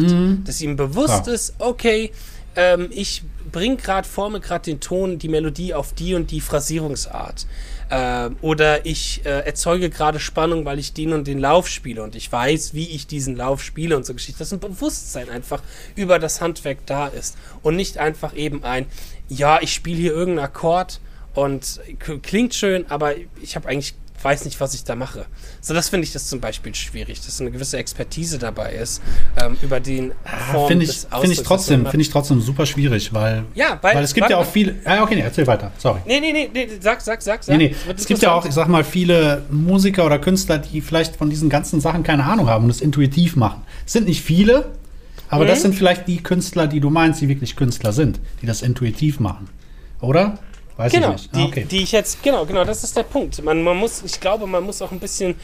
[0.45, 1.33] Dass ihm bewusst Ja.
[1.33, 2.11] ist, okay,
[2.55, 7.47] ähm, ich bringe gerade, forme gerade den Ton, die Melodie auf die und die Phrasierungsart.
[7.89, 12.15] Ähm, oder ich äh, erzeuge gerade Spannung, weil ich den und den Lauf spiele und
[12.15, 14.39] ich weiß, wie ich diesen Lauf spiele und so Geschichte.
[14.39, 15.61] Dass ein Bewusstsein einfach
[15.95, 18.85] über das Handwerk da ist und nicht einfach eben ein,
[19.27, 21.01] ja, ich spiele hier irgendeinen Akkord
[21.33, 21.81] und
[22.23, 25.25] klingt schön, aber ich habe eigentlich weiß nicht, was ich da mache.
[25.62, 29.01] So, das finde ich das zum Beispiel schwierig, dass eine gewisse Expertise dabei ist,
[29.41, 30.12] ähm, über den
[30.51, 33.95] Form Finde ich, des finde ich trotzdem, finde ich trotzdem super schwierig, weil, Ja, weil-
[33.95, 34.75] weil es gibt ja auch viele.
[34.86, 35.71] Ah, okay, nee, erzähl weiter.
[35.77, 35.99] Sorry.
[36.05, 37.57] Nee, nee, nee, nee, sag, sag, sag, Nee, sag.
[37.57, 37.75] nee.
[37.97, 41.49] Es gibt ja auch, ich sag mal, viele Musiker oder Künstler, die vielleicht von diesen
[41.49, 43.62] ganzen Sachen keine Ahnung haben und es intuitiv machen.
[43.86, 44.71] Es sind nicht viele,
[45.29, 45.47] aber Mhm.
[45.49, 49.19] das sind vielleicht die Künstler, die du meinst, die wirklich Künstler sind, die das intuitiv
[49.19, 49.47] machen.
[50.01, 50.38] Oder?
[50.77, 51.36] Weiß Genau, ich nicht.
[51.36, 51.67] die, Ah, okay.
[51.69, 53.43] die ich jetzt, genau, genau, das ist der Punkt.
[53.43, 55.36] Man, man muss, ich glaube, man muss auch ein bisschen,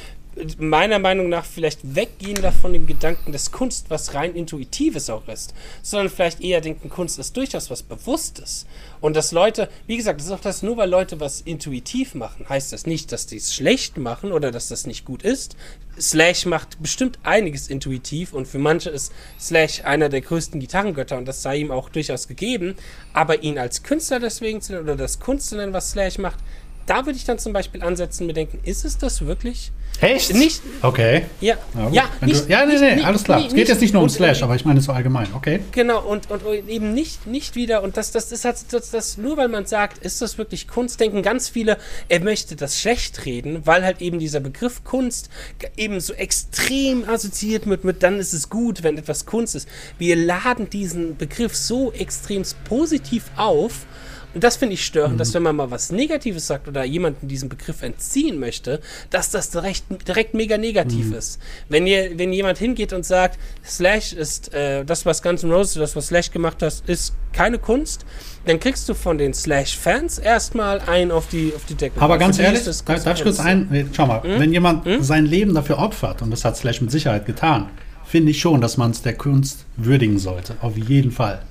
[0.60, 5.54] meiner Meinung nach, vielleicht weggehen davon dem Gedanken, dass Kunst was rein Intuitives auch ist,
[5.82, 8.66] sondern vielleicht eher denken, Kunst ist durchaus was Bewusstes.
[9.02, 12.48] Und dass Leute, wie gesagt, das ist auch das, nur weil Leute was intuitiv machen,
[12.48, 15.56] heißt das nicht, dass die es schlecht machen oder dass das nicht gut ist.
[16.00, 21.26] Slash macht bestimmt einiges intuitiv und für manche ist Slash einer der größten Gitarrengötter und
[21.26, 22.76] das sei ihm auch durchaus gegeben.
[23.14, 26.40] Aber ihn als Künstler deswegen zu nennen oder das Kunst zu nennen, was Slash macht,
[26.88, 29.72] da würde ich dann zum Beispiel ansetzen und mir denken, ist es das wirklich?
[30.00, 30.34] Echt?
[30.36, 31.24] Nicht, Okay.
[31.42, 33.40] ja, Ja, ja, nicht, du, ja nee, nicht- nee, nicht- alles klar.
[33.40, 35.28] nee, es geht jetzt nicht nur um Slash, aber ich meine so allgemein.
[35.34, 35.60] Okay.
[35.72, 39.38] Genau, und, und, eben nicht, nicht wieder, und das, das ist halt, das, das, nur
[39.38, 41.78] weil man sagt, ist das wirklich Kunst, denken ganz viele,
[42.10, 45.30] er möchte das schlecht reden, weil halt eben dieser Begriff Kunst
[45.78, 49.68] eben so extrem assoziiert wird mit, dann ist es gut, wenn etwas Kunst ist.
[49.98, 53.88] Wir laden diesen Begriff so extrem positiv auf,
[54.34, 57.50] und das finde ich störend, dass wenn man mal was Negatives sagt oder jemanden diesen
[57.50, 61.40] Begriff entziehen möchte, dass das direkt, direkt mega negativ ist.
[61.70, 65.76] Wenn, ihr, wenn jemand hingeht und sagt, Slash ist äh, das, was Guns N' Roses,
[65.76, 68.06] das, was Slash gemacht hat, ist keine Kunst,
[68.46, 72.00] dann kriegst du von den Slash-Fans erstmal einen auf die, auf die Decke.
[72.02, 74.40] Aber ganz ehrlich, das darf, ich kurz ein, nee, schau mal, Hm?
[74.40, 77.70] wenn jemand sein Leben dafür opfert, und das hat Slash mit Sicherheit getan,
[78.06, 80.56] finde ich schon, dass man es der Kunst würdigen sollte.
[80.62, 81.42] Auf jeden Fall.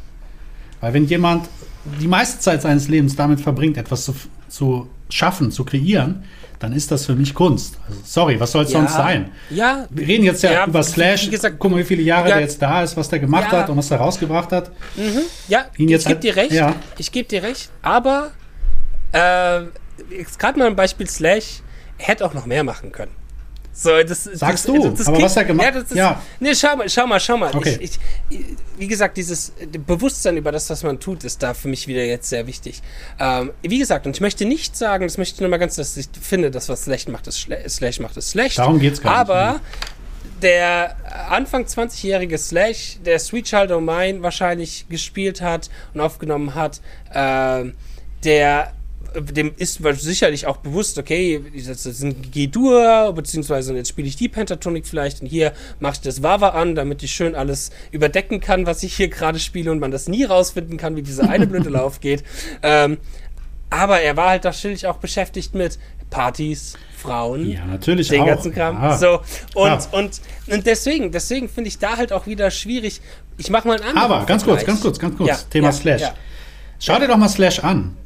[0.80, 1.48] Weil wenn jemand
[2.00, 4.14] die meiste Zeit seines Lebens damit verbringt, etwas zu,
[4.48, 6.24] zu schaffen, zu kreieren,
[6.58, 7.78] dann ist das für mich Kunst.
[7.86, 8.78] Also, sorry, was soll es Ja.
[8.80, 9.30] sonst sein?
[9.50, 11.30] Ja, Wir reden jetzt ja, Ja, über wie Slash.
[11.30, 12.34] gesagt- Guck mal, wie viele Jahre Ja.
[12.36, 14.70] der jetzt da ist, was der gemacht hat und was er rausgebracht hat.
[15.48, 16.52] Ja, Ihn jetzt ich gebe halt- dir recht.
[16.52, 16.74] ja.
[16.98, 17.70] Ich gebe dir recht.
[17.82, 18.30] Aber
[19.12, 19.62] äh,
[20.38, 21.60] gerade mal ein Beispiel Slash
[21.98, 23.12] hätte auch noch mehr machen können.
[23.78, 26.22] So, das, Sagst das, du, aber was er gemacht- ja, das ist, ja.
[26.40, 27.54] Nee, schau mal, schau mal, schau mal.
[27.54, 27.76] Okay.
[27.80, 27.98] Ich,
[28.30, 28.44] ich,
[28.78, 32.02] wie gesagt, dieses äh, Bewusstsein über das, was man tut, ist da für mich wieder
[32.02, 32.80] jetzt sehr wichtig.
[33.20, 35.94] Ähm, wie gesagt, und ich möchte nicht sagen, das möchte ich nur mal ganz, dass
[35.98, 38.56] ich finde, das, was Slash macht, ist schle Slash macht, ist schlecht.
[38.58, 39.60] Darum geht's gar nicht, Aber ne?
[40.40, 40.96] der
[41.30, 46.80] Anfang 20-jährige Slash, der Sweet Child O' Mine wahrscheinlich gespielt hat und aufgenommen hat,
[47.12, 47.74] ähm,
[48.24, 48.72] der
[49.20, 54.28] dem ist sicherlich auch bewusst, okay, das ist ein G-Dur, beziehungsweise jetzt spiele ich die
[54.28, 58.66] Pentatonik vielleicht und hier mache ich das Wawa an, damit ich schön alles überdecken kann,
[58.66, 61.70] was ich hier gerade spiele und man das nie rausfinden kann, wie dieser eine blöde
[61.70, 62.22] Lauf geht.
[62.62, 62.98] Ähm,
[63.70, 65.78] aber er war halt da chillig auch beschäftigt mit
[66.10, 68.26] Partys, Frauen, Ja, natürlich den auch.
[68.26, 68.80] ganzen Kram.
[68.80, 68.96] Ja.
[68.96, 69.22] So, und,
[69.54, 69.88] Klar.
[69.92, 73.00] und, und deswegen, deswegen finde ich da halt auch wieder schwierig.
[73.38, 74.66] Ich mache mal einen anderen Aber ganz kurz, Vergleich.
[74.66, 75.28] ganz kurz, ganz kurz.
[75.28, 76.00] Ja, Thema ja, Slash.
[76.00, 76.14] ja.
[76.78, 77.96] Schau dir doch mal Slash an.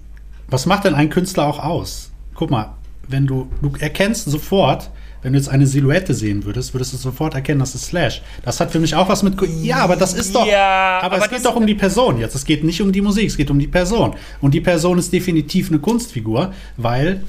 [0.51, 2.11] Was macht denn ein Künstler auch aus?
[2.35, 2.75] Guck mal,
[3.09, 4.91] wenn du, du erkennst sofort,
[5.23, 8.23] wenn du jetzt eine Silhouette sehen würdest, würdest du sofort erkennen, das ist Slash.
[8.43, 9.35] Das hat für mich auch was mit.
[9.63, 10.47] Ja, aber das ist doch.
[10.47, 12.35] Ja, aber, aber es geht doch um die Person jetzt.
[12.35, 14.15] Es geht nicht um die Musik, es geht um die Person.
[14.41, 17.23] Und die Person ist definitiv eine Kunstfigur, weil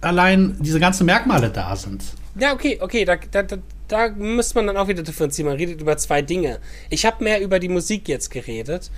[0.00, 2.02] allein diese ganzen Merkmale da sind.
[2.38, 3.56] Ja, okay, okay, da, da, da,
[3.88, 5.50] da müsste man dann auch wieder differenzieren.
[5.50, 6.58] Man redet über zwei Dinge.
[6.90, 8.90] Ich habe mehr über die Musik jetzt geredet.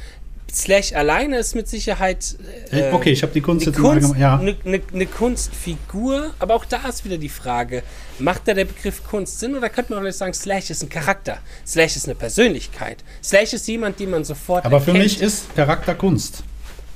[0.55, 2.37] Slash alleine ist mit Sicherheit.
[2.71, 4.39] Äh, okay, ich habe die Kunst eine jetzt Kunst, mal ja.
[4.39, 7.83] eine, eine, eine Kunstfigur, aber auch da ist wieder die Frage,
[8.21, 11.39] macht da der Begriff Kunst Sinn oder könnte man vielleicht sagen, Slash ist ein Charakter,
[11.67, 14.97] Slash ist eine Persönlichkeit, Slash ist jemand, den man sofort Aber erkennt.
[14.97, 16.45] für mich ist Charakter Kunst.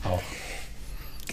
[0.05, 0.23] Auch.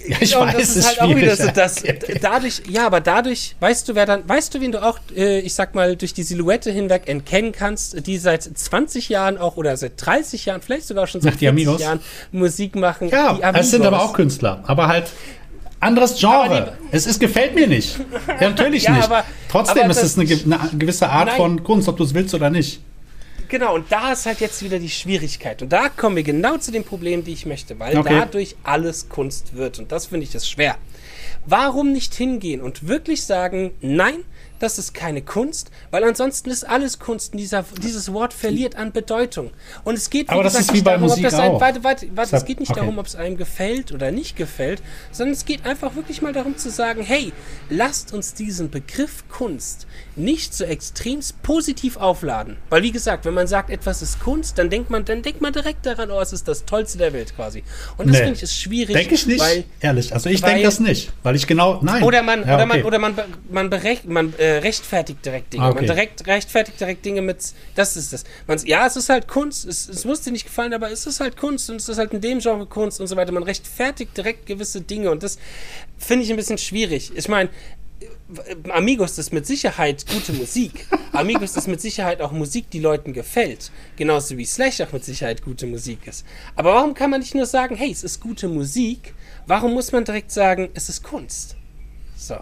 [0.08, 1.84] Ja, ich weiß, das ist halt auch wieder so, dass
[2.22, 5.54] dadurch, ja, aber dadurch, weißt du, wer dann, weißt du, wen du auch, äh, ich
[5.54, 9.94] sag mal, durch die Silhouette hinweg erkennen kannst, die seit 20 Jahren auch oder seit
[9.98, 12.00] 30 Jahren, vielleicht sogar schon seit 40 Jahren
[12.32, 13.10] Musik machen.
[13.10, 15.08] Ja, es sind aber auch Künstler, aber halt
[15.80, 16.74] anderes Genre.
[16.92, 18.00] es ist, gefällt mir nicht.
[18.28, 19.04] Ja, natürlich ja, nicht.
[19.06, 21.38] Aber, Trotzdem aber ist es eine, eine, gewisse Art nein.
[21.38, 22.82] von Kunst, ob du es willst oder nicht.
[23.48, 25.62] Genau, und da ist halt jetzt wieder die Schwierigkeit.
[25.62, 28.20] Und da kommen wir genau zu dem Problem, die ich möchte, weil okay.
[28.20, 29.80] dadurch alles Kunst wird.
[29.80, 30.78] Und das finde ich das schwer.
[31.46, 34.24] Warum nicht hingehen und wirklich sagen, nein,
[34.60, 39.52] das ist keine Kunst, weil ansonsten ist alles Kunst dieser, dieses Wort verliert an Bedeutung.
[39.84, 42.08] Und es geht, wie Aber gesagt, das ist wie bei darum, Musik einem, warte, warte,
[42.16, 42.80] warte, es geht nicht okay.
[42.82, 46.58] darum, ob es einem gefällt oder nicht gefällt, sondern es geht einfach wirklich mal darum
[46.58, 47.34] zu sagen, hey,
[47.70, 52.58] lasst uns diesen Begriff Kunst nicht so extremst positiv aufladen.
[52.70, 55.52] Weil wie gesagt, wenn man sagt, etwas ist Kunst, dann denkt man, dann denkt man
[55.52, 57.64] direkt daran, oh, es ist das Tollste der Welt quasi.
[57.98, 58.24] Und das nee.
[58.24, 58.96] finde ich ist schwierig.
[58.96, 60.14] Denke ich nicht, weil, ehrlich.
[60.14, 62.04] Also ich denke das nicht, weil ich genau, nein.
[62.04, 62.66] Oder man, ja, oder okay.
[62.66, 63.16] man, oder man,
[63.50, 65.66] man, berechnet, man äh, rechtfertigt direkt Dinge.
[65.66, 65.76] Okay.
[65.76, 67.38] Man direkt rechtfertigt direkt Dinge mit,
[67.74, 68.24] das ist das.
[68.46, 71.20] Man, ja, es ist halt Kunst, es, es muss dir nicht gefallen, aber es ist
[71.20, 73.32] halt Kunst und es ist halt in dem Genre Kunst und so weiter.
[73.32, 75.40] Man rechtfertigt direkt gewisse Dinge und das
[75.98, 77.12] finde ich ein bisschen schwierig.
[77.16, 77.50] Ich meine,
[78.70, 80.88] Amigos ist mit Sicherheit gute Musik.
[81.12, 83.72] Amigos ist mit Sicherheit auch Musik, die Leuten gefällt.
[83.96, 86.26] Genauso wie Slash auch mit Sicherheit gute Musik ist.
[86.56, 89.14] Aber warum kann man nicht nur sagen, hey, es ist gute Musik?
[89.48, 91.56] Warum muss man direkt sagen, es ist Kunst?
[92.16, 92.38] So.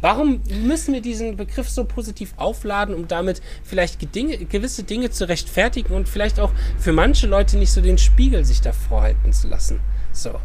[0.00, 5.94] Warum müssen wir diesen Begriff so positiv aufladen, um damit vielleicht gewisse Dinge zu rechtfertigen
[5.94, 9.80] und vielleicht auch für manche Leute nicht so den Spiegel sich davor halten zu lassen?
[10.12, 10.40] So.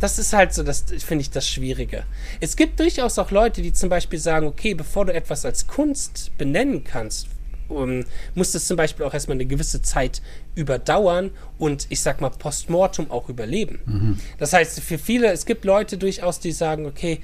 [0.00, 2.04] Das ist halt so, das finde ich das Schwierige.
[2.40, 6.32] Es gibt durchaus auch Leute, die zum Beispiel sagen, okay, bevor du etwas als Kunst
[6.38, 7.28] benennen kannst,
[7.68, 10.22] um, muss das zum Beispiel auch erstmal eine gewisse Zeit
[10.54, 13.78] überdauern und ich sag mal postmortem auch überleben.
[13.84, 14.18] Mhm.
[14.38, 17.20] Das heißt, für viele, es gibt Leute durchaus, die sagen, okay,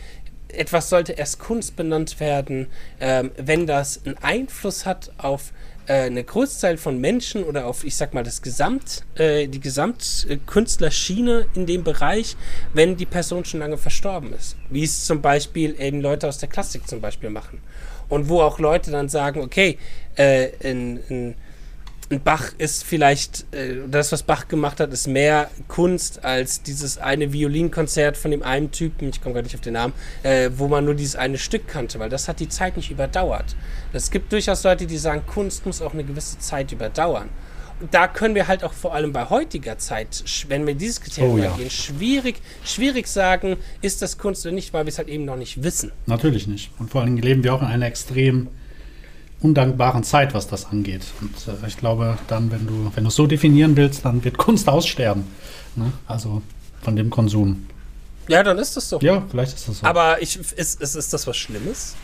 [0.49, 2.69] etwas sollte erst Kunst benannt werden,
[3.01, 5.53] ähm, wenn das einen Einfluss hat auf
[5.87, 11.47] äh, eine Großzahl von Menschen oder auf, ich sag mal, das Gesamt, äh, die Gesamtkünstlerschiene
[11.55, 12.37] in dem Bereich,
[12.75, 14.57] wenn die Person schon lange verstorben ist.
[14.71, 17.61] Wie es zum Beispiel eben Leute aus der Klassik zum Beispiel machen.
[18.09, 19.79] Und wo auch Leute dann sagen, okay,
[20.17, 21.35] äh, in, in
[22.09, 27.33] Bach ist vielleicht, äh, das, was Bach gemacht hat, ist mehr Kunst als dieses eine
[27.33, 29.93] Violinkonzert von dem einen Typen, ich komme gar nicht auf den Namen,
[30.23, 33.57] äh, wo man nur dieses eine Stück kannte, weil das hat die Zeit nicht überdauert.
[33.93, 37.29] Es gibt durchaus Leute, die sagen, Kunst muss auch eine gewisse Zeit überdauern.
[37.81, 41.41] Und da können wir halt auch vor allem bei heutiger Zeit, wenn wir dieses Kriterium
[41.41, 41.53] oh, ja.
[41.53, 45.37] angehen, schwierig, schwierig sagen, ist das Kunst oder nicht, weil wir es halt eben noch
[45.37, 45.93] nicht wissen.
[46.07, 46.71] Natürlich nicht.
[46.79, 48.49] Und vor allem leben wir auch in einer extrem
[49.41, 51.03] undankbaren Zeit, was das angeht.
[51.21, 54.39] Und äh, ich glaube, dann, wenn du, wenn du es so definieren willst, dann wird
[54.39, 55.25] Kunst aussterben.
[55.75, 55.93] Ne?
[56.07, 56.43] Also
[56.83, 57.67] von dem Konsum.
[58.29, 58.99] Ja, dann ist das so.
[59.01, 59.87] Ja, vielleicht ist das so.
[59.87, 61.95] Aber ich, ist, ist, ist das was Schlimmes?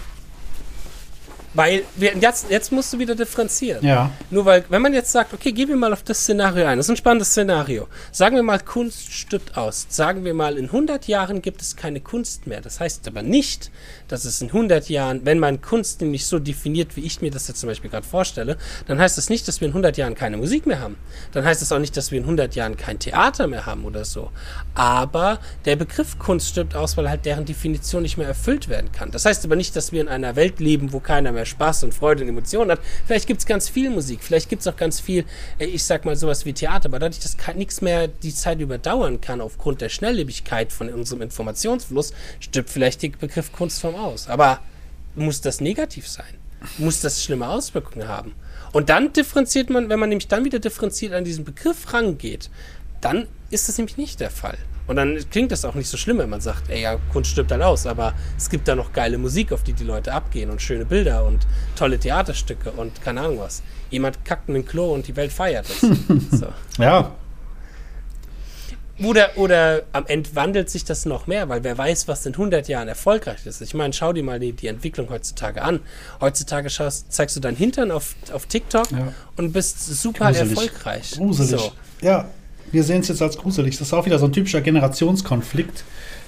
[1.54, 3.84] Weil wir, jetzt, jetzt musst du wieder differenzieren.
[3.84, 4.10] Ja.
[4.30, 6.78] Nur weil, wenn man jetzt sagt, okay, gehen wir mal auf das Szenario ein.
[6.78, 7.88] Das ist ein spannendes Szenario.
[8.10, 9.86] Sagen wir mal, Kunst stirbt aus.
[9.88, 12.60] Sagen wir mal, in 100 Jahren gibt es keine Kunst mehr.
[12.60, 13.70] Das heißt aber nicht,
[14.08, 17.48] dass es in 100 Jahren, wenn man Kunst nämlich so definiert, wie ich mir das
[17.48, 20.38] jetzt zum Beispiel gerade vorstelle, dann heißt das nicht, dass wir in 100 Jahren keine
[20.38, 20.96] Musik mehr haben.
[21.32, 24.04] Dann heißt es auch nicht, dass wir in 100 Jahren kein Theater mehr haben oder
[24.04, 24.30] so.
[24.74, 29.10] Aber der Begriff Kunst stirbt aus, weil halt deren Definition nicht mehr erfüllt werden kann.
[29.10, 31.94] Das heißt aber nicht, dass wir in einer Welt leben, wo keiner mehr Spaß und
[31.94, 32.80] Freude und Emotionen hat.
[33.06, 35.24] Vielleicht gibt es ganz viel Musik, vielleicht gibt es auch ganz viel,
[35.58, 39.20] äh, ich sag mal sowas wie Theater, aber dadurch, dass nichts mehr die Zeit überdauern
[39.20, 44.28] kann aufgrund der Schnelllebigkeit von unserem Informationsfluss, stirbt vielleicht der Begriff Kunstform aus.
[44.28, 44.60] Aber
[45.14, 46.34] muss das negativ sein?
[46.78, 48.34] Muss das schlimme Auswirkungen haben?
[48.72, 52.50] Und dann differenziert man, wenn man nämlich dann wieder differenziert an diesen Begriff rangeht,
[53.00, 54.56] dann ist das nämlich nicht der Fall.
[54.92, 57.50] Und dann klingt das auch nicht so schlimm, wenn man sagt, ey, ja, Kunst stirbt
[57.50, 60.60] dann aus, aber es gibt da noch geile Musik, auf die die Leute abgehen und
[60.60, 63.62] schöne Bilder und tolle Theaterstücke und keine Ahnung was.
[63.88, 65.80] Jemand kackt in den Klo und die Welt feiert es.
[66.38, 66.48] so.
[66.76, 67.10] Ja.
[69.02, 72.68] Oder, oder am Ende wandelt sich das noch mehr, weil wer weiß, was in 100
[72.68, 73.62] Jahren erfolgreich ist.
[73.62, 75.80] Ich meine, schau dir mal die, die Entwicklung heutzutage an.
[76.20, 79.14] Heutzutage schaust, zeigst du deinen Hintern auf, auf TikTok ja.
[79.38, 80.50] und bist super Gruselig.
[80.50, 81.12] erfolgreich.
[81.12, 81.60] Gruselig.
[81.62, 81.72] So.
[82.02, 82.28] Ja,
[82.72, 83.78] wir sehen es jetzt als gruselig.
[83.78, 85.84] Das ist auch wieder so ein typischer Generationskonflikt,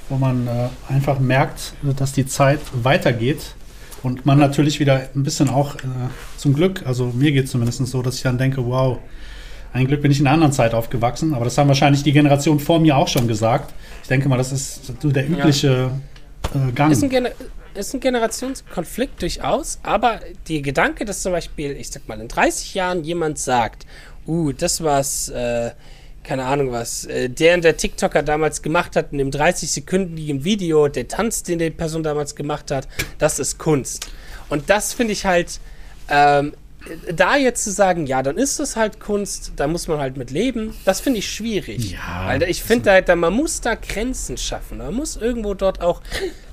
[0.08, 3.54] wo man äh, einfach merkt, dass die Zeit weitergeht
[4.04, 5.80] und man natürlich wieder ein bisschen auch äh,
[6.36, 8.98] zum Glück, also mir geht es zumindest so, dass ich dann denke, wow,
[9.72, 12.60] Ein Glück bin ich in einer anderen Zeit aufgewachsen, aber das haben wahrscheinlich die Generation
[12.60, 13.74] vor mir auch schon gesagt.
[14.02, 15.90] Ich denke mal, das ist so der übliche
[16.54, 16.68] ja.
[16.68, 16.92] äh, Gang.
[16.92, 17.28] Ist ein,
[17.74, 22.74] ist ein Generationskonflikt durchaus, aber der Gedanke, dass zum Beispiel, ich sag mal, in 30
[22.74, 23.84] Jahren jemand sagt,
[24.28, 25.72] uh, das war's, äh,
[26.24, 30.88] keine Ahnung was, äh, der und der TikToker damals gemacht hat in dem 30-sekündigen Video,
[30.88, 34.10] der Tanz, den die Person damals gemacht hat, das ist Kunst.
[34.48, 35.60] Und das finde ich halt,
[36.08, 36.52] ähm,
[37.14, 40.30] da jetzt zu sagen, ja, dann ist es halt Kunst, da muss man halt mit
[40.30, 41.92] leben, das finde ich schwierig.
[41.92, 42.26] Ja.
[42.26, 44.78] Weil ich finde, da, da, man muss da Grenzen schaffen.
[44.78, 46.02] Man muss irgendwo dort auch.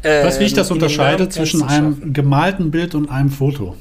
[0.03, 3.75] Äh, weißt du, wie ich das unterscheide zwischen einem gemalten Bild und einem Foto?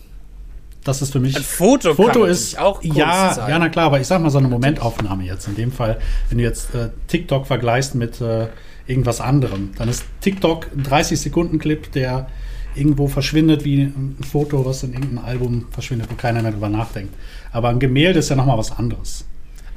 [0.85, 1.37] Das ist für mich.
[1.37, 3.51] Ein Foto, Foto ist auch Kunst ja, sein.
[3.51, 5.47] ja, na klar, aber ich sag mal so eine Momentaufnahme jetzt.
[5.47, 8.49] In dem Fall, wenn du jetzt äh, TikTok vergleichst mit äh,
[8.87, 12.29] irgendwas anderem, dann ist TikTok ein 30 Sekunden Clip, der
[12.75, 17.15] irgendwo verschwindet, wie ein Foto, was in irgendeinem Album verschwindet, wo keiner mehr drüber nachdenkt.
[17.53, 19.25] Aber ein Gemälde ist ja nochmal was anderes.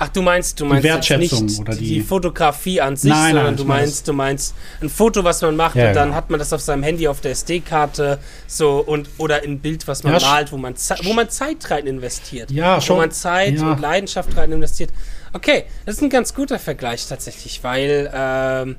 [0.03, 3.35] Ach, du meinst, du meinst die Wertschätzung nicht oder die, die, Fotografie an sich, nein,
[3.35, 6.17] sondern nein, du meinst, du meinst ein Foto, was man macht ja, und dann genau.
[6.17, 10.03] hat man das auf seinem Handy auf der SD-Karte so und oder ein Bild, was
[10.03, 13.53] man ja, malt, wo man wo man Zeit rein investiert, ja, schon, wo man Zeit
[13.53, 13.71] ja.
[13.71, 14.89] und Leidenschaft rein investiert.
[15.31, 18.75] Okay, das ist ein ganz guter Vergleich tatsächlich, weil ähm,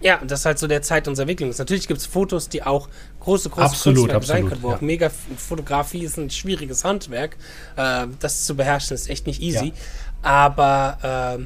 [0.00, 1.52] ja, das ist halt so der Zeit unserer Entwicklung.
[1.56, 2.88] Natürlich gibt es Fotos, die auch
[3.20, 4.76] große, große absolut, absolut, sein können, wo ja.
[4.76, 7.36] auch mega Fotografie ist ein schwieriges Handwerk.
[7.76, 9.72] Äh, das zu beherrschen ist echt nicht easy.
[10.22, 11.44] Aber äh,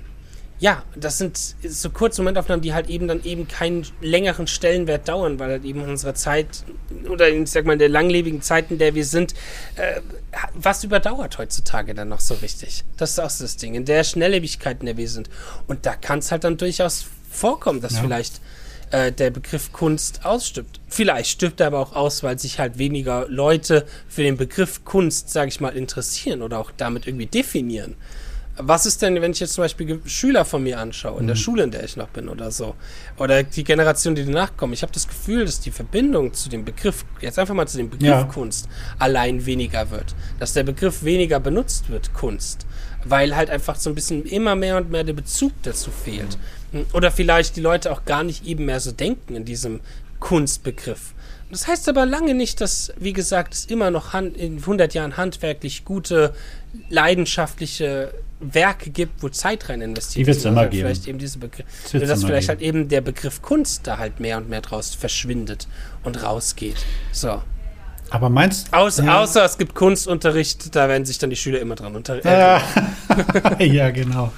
[0.60, 5.38] ja, das sind so kurze Momentaufnahmen, die halt eben dann eben keinen längeren Stellenwert dauern,
[5.38, 6.64] weil halt eben in unserer Zeit
[7.08, 9.34] oder in, ich sag mal, in der langlebigen Zeit, in der wir sind,
[9.76, 10.00] äh,
[10.54, 12.84] was überdauert heutzutage dann noch so richtig?
[12.96, 13.74] Das ist auch so das Ding.
[13.74, 15.28] In der Schnelllebigkeit, in der wir sind.
[15.66, 18.00] Und da kann es halt dann durchaus vorkommen, dass ja.
[18.00, 18.40] vielleicht
[18.90, 20.80] äh, der Begriff Kunst ausstirbt.
[20.88, 25.30] Vielleicht stirbt er aber auch aus, weil sich halt weniger Leute für den Begriff Kunst,
[25.30, 27.96] sage ich mal, interessieren oder auch damit irgendwie definieren.
[28.56, 31.40] Was ist denn, wenn ich jetzt zum Beispiel Schüler von mir anschaue, in der mhm.
[31.40, 32.76] Schule, in der ich noch bin oder so,
[33.16, 34.72] oder die Generation, die danach kommen?
[34.72, 37.90] Ich habe das Gefühl, dass die Verbindung zu dem Begriff, jetzt einfach mal zu dem
[37.90, 38.24] Begriff ja.
[38.24, 38.68] Kunst,
[39.00, 40.14] allein weniger wird.
[40.38, 42.64] Dass der Begriff weniger benutzt wird, Kunst.
[43.04, 46.38] Weil halt einfach so ein bisschen immer mehr und mehr der Bezug dazu fehlt.
[46.92, 49.80] Oder vielleicht die Leute auch gar nicht eben mehr so denken in diesem
[50.20, 51.12] Kunstbegriff.
[51.50, 55.84] Das heißt aber lange nicht, dass, wie gesagt, es immer noch in 100 Jahren handwerklich
[55.84, 56.34] gute,
[56.88, 58.12] leidenschaftliche
[58.52, 60.88] Werke gibt, wo Zeit rein investiert Die wird es immer geben.
[60.88, 62.48] Vielleicht eben diese Begriff, dass vielleicht geben.
[62.48, 65.68] halt eben der Begriff Kunst da halt mehr und mehr draus verschwindet
[66.02, 66.76] und rausgeht.
[67.12, 67.42] So.
[68.10, 69.22] Aber meinst Aus, ja.
[69.22, 72.28] Außer es gibt Kunstunterricht, da werden sich dann die Schüler immer dran unterrichten.
[72.28, 72.62] Ja.
[73.58, 74.32] ja, genau.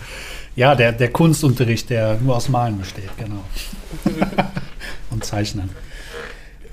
[0.55, 3.45] Ja, der, der Kunstunterricht, der nur aus Malen besteht, genau.
[5.11, 5.71] Und Zeichnen.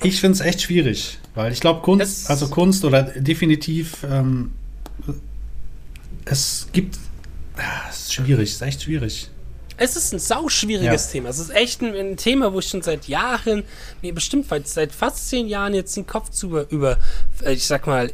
[0.02, 4.52] Ich finde es echt schwierig, weil ich glaube, Kunst, also Kunst oder definitiv, ähm,
[6.26, 6.98] es gibt,
[7.58, 9.30] ah, es ist schwierig, ist echt schwierig.
[9.78, 11.12] Es ist ein sauschwieriges ja.
[11.12, 11.30] Thema.
[11.30, 13.63] Es ist echt ein, ein, Thema, wo ich schon seit Jahren,
[14.02, 16.98] mir bestimmt seit fast zehn Jahren jetzt den Kopf zu über,
[17.44, 18.12] äh, ich sag mal,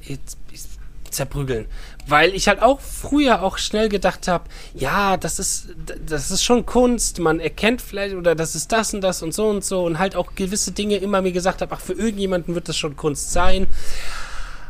[1.11, 1.65] zerprügeln.
[2.07, 5.67] Weil ich halt auch früher auch schnell gedacht habe, ja, das ist,
[6.05, 9.47] das ist schon Kunst, man erkennt vielleicht, oder das ist das und das und so
[9.49, 12.69] und so und halt auch gewisse Dinge immer mir gesagt habe, ach, für irgendjemanden wird
[12.69, 13.67] das schon Kunst sein.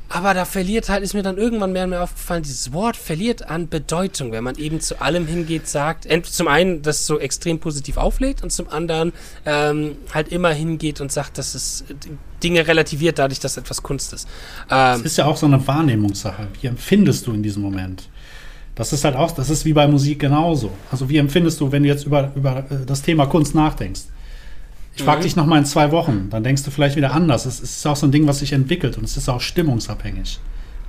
[0.09, 3.47] Aber da verliert halt, ist mir dann irgendwann mehr und mehr aufgefallen, dieses Wort verliert
[3.47, 7.97] an Bedeutung, wenn man eben zu allem hingeht, sagt, zum einen das so extrem positiv
[7.97, 9.13] auflädt und zum anderen
[9.45, 11.85] ähm, halt immer hingeht und sagt, dass es
[12.43, 14.27] Dinge relativiert dadurch, dass etwas Kunst ist.
[14.71, 16.47] Ähm, ist ja auch so eine Wahrnehmungssache.
[16.59, 18.09] Wie empfindest du in diesem Moment?
[18.73, 20.71] Das ist halt auch, das ist wie bei Musik genauso.
[20.89, 24.01] Also wie empfindest du, wenn du jetzt über, über äh, das Thema Kunst nachdenkst?
[24.99, 25.23] Ich frage mhm.
[25.23, 27.45] dich noch mal in zwei Wochen, dann denkst du vielleicht wieder anders.
[27.45, 30.39] Es ist auch so ein Ding, was sich entwickelt und es ist auch stimmungsabhängig.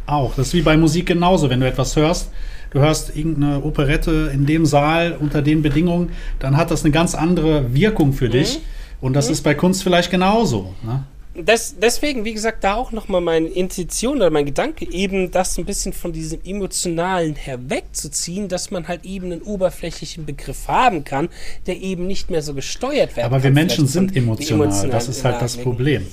[0.06, 0.34] Auch.
[0.34, 1.48] Das ist wie bei Musik genauso.
[1.48, 2.32] Wenn du etwas hörst,
[2.72, 7.14] du hörst irgendeine Operette in dem Saal unter den Bedingungen, dann hat das eine ganz
[7.14, 8.32] andere Wirkung für mhm.
[8.32, 8.58] dich.
[9.00, 9.32] Und das mhm.
[9.32, 10.74] ist bei Kunst vielleicht genauso.
[10.82, 11.04] Ne?
[11.34, 15.64] Das, deswegen, wie gesagt, da auch nochmal meine Intuition oder mein Gedanke, eben das ein
[15.64, 21.28] bisschen von diesem Emotionalen herwegzuziehen, dass man halt eben einen oberflächlichen Begriff haben kann,
[21.66, 23.44] der eben nicht mehr so gesteuert werden Aber kann.
[23.44, 26.06] wir Menschen sind emotional, das ist halt das Problem.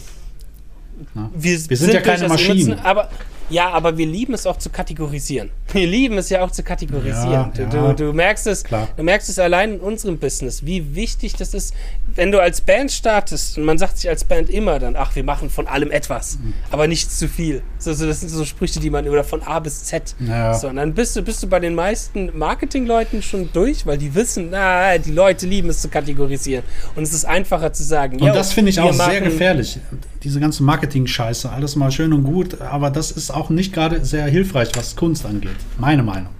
[1.13, 2.79] Wir, wir, sind, sind ja keine Maschinen.
[2.79, 3.09] Aber
[3.49, 5.49] ja, aber wir lieben es auch zu kategorisieren.
[5.73, 7.31] Wir lieben es ja auch zu kategorisieren.
[7.31, 8.87] Ja, du, ja, du, du, merkst es, klar.
[8.95, 11.73] du merkst es allein in unserem Business, wie wichtig das ist,
[12.15, 15.25] wenn du als Band startest und man sagt sich als Band immer dann, ach, wir
[15.25, 16.53] machen von allem etwas, mhm.
[16.71, 17.61] aber nicht zu viel.
[17.79, 20.15] So, so, das sind so Sprüche, die man oder von A bis Z.
[20.19, 20.53] Ja.
[20.53, 24.15] So, und dann bist du, bist du bei den meisten Marketingleuten schon durch, weil die
[24.15, 26.63] wissen, na, die Leute lieben es zu kategorisieren.
[26.95, 28.21] Und es ist einfacher zu sagen.
[28.21, 29.79] Und das finde ich auch sehr gefährlich.
[30.23, 34.25] Diese ganze Marketing-Scheiße, alles mal schön und gut, aber das ist auch nicht gerade sehr
[34.25, 35.51] hilfreich, was Kunst angeht.
[35.77, 36.31] Meine Meinung.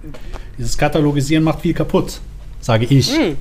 [0.58, 2.20] Dieses Katalogisieren macht viel kaputt,
[2.60, 3.16] sage ich.
[3.16, 3.36] Hm.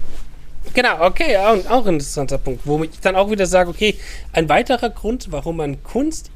[0.73, 3.95] Genau, okay, auch, auch ein interessanter Punkt, wo ich dann auch wieder sage, okay,
[4.33, 6.29] ein weiterer Grund, warum man Kunst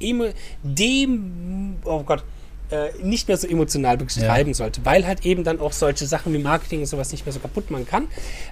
[0.64, 2.24] dem, oh Gott,
[2.72, 4.56] äh, nicht mehr so emotional betreiben ja.
[4.56, 7.40] sollte, weil halt eben dann auch solche Sachen wie Marketing und sowas nicht mehr so
[7.40, 8.08] kaputt machen kann.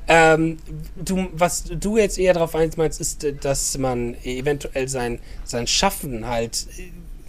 [0.07, 0.57] Ähm,
[0.95, 6.67] du, was du jetzt eher darauf meinst, ist, dass man eventuell sein, sein Schaffen halt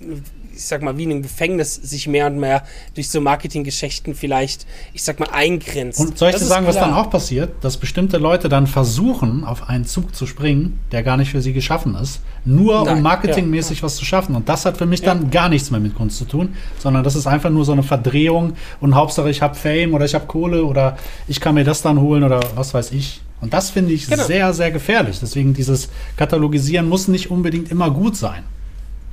[0.00, 0.16] äh,
[0.60, 4.66] ich sag mal, wie in einem Gefängnis sich mehr und mehr durch so Marketinggeschichten vielleicht,
[4.92, 5.98] ich sag mal, eingrenzt.
[5.98, 7.52] Und soll ich dir sagen, was dann auch passiert?
[7.62, 11.54] Dass bestimmte Leute dann versuchen, auf einen Zug zu springen, der gar nicht für sie
[11.54, 13.84] geschaffen ist, nur Nein, um marketingmäßig ja.
[13.84, 14.36] was zu schaffen.
[14.36, 15.06] Und das hat für mich ja.
[15.06, 17.82] dann gar nichts mehr mit Kunst zu tun, sondern das ist einfach nur so eine
[17.82, 21.80] Verdrehung und Hauptsache ich habe Fame oder ich habe Kohle oder ich kann mir das
[21.80, 23.22] dann holen oder was weiß ich.
[23.40, 24.24] Und das finde ich genau.
[24.24, 25.18] sehr, sehr gefährlich.
[25.20, 28.44] Deswegen dieses Katalogisieren muss nicht unbedingt immer gut sein.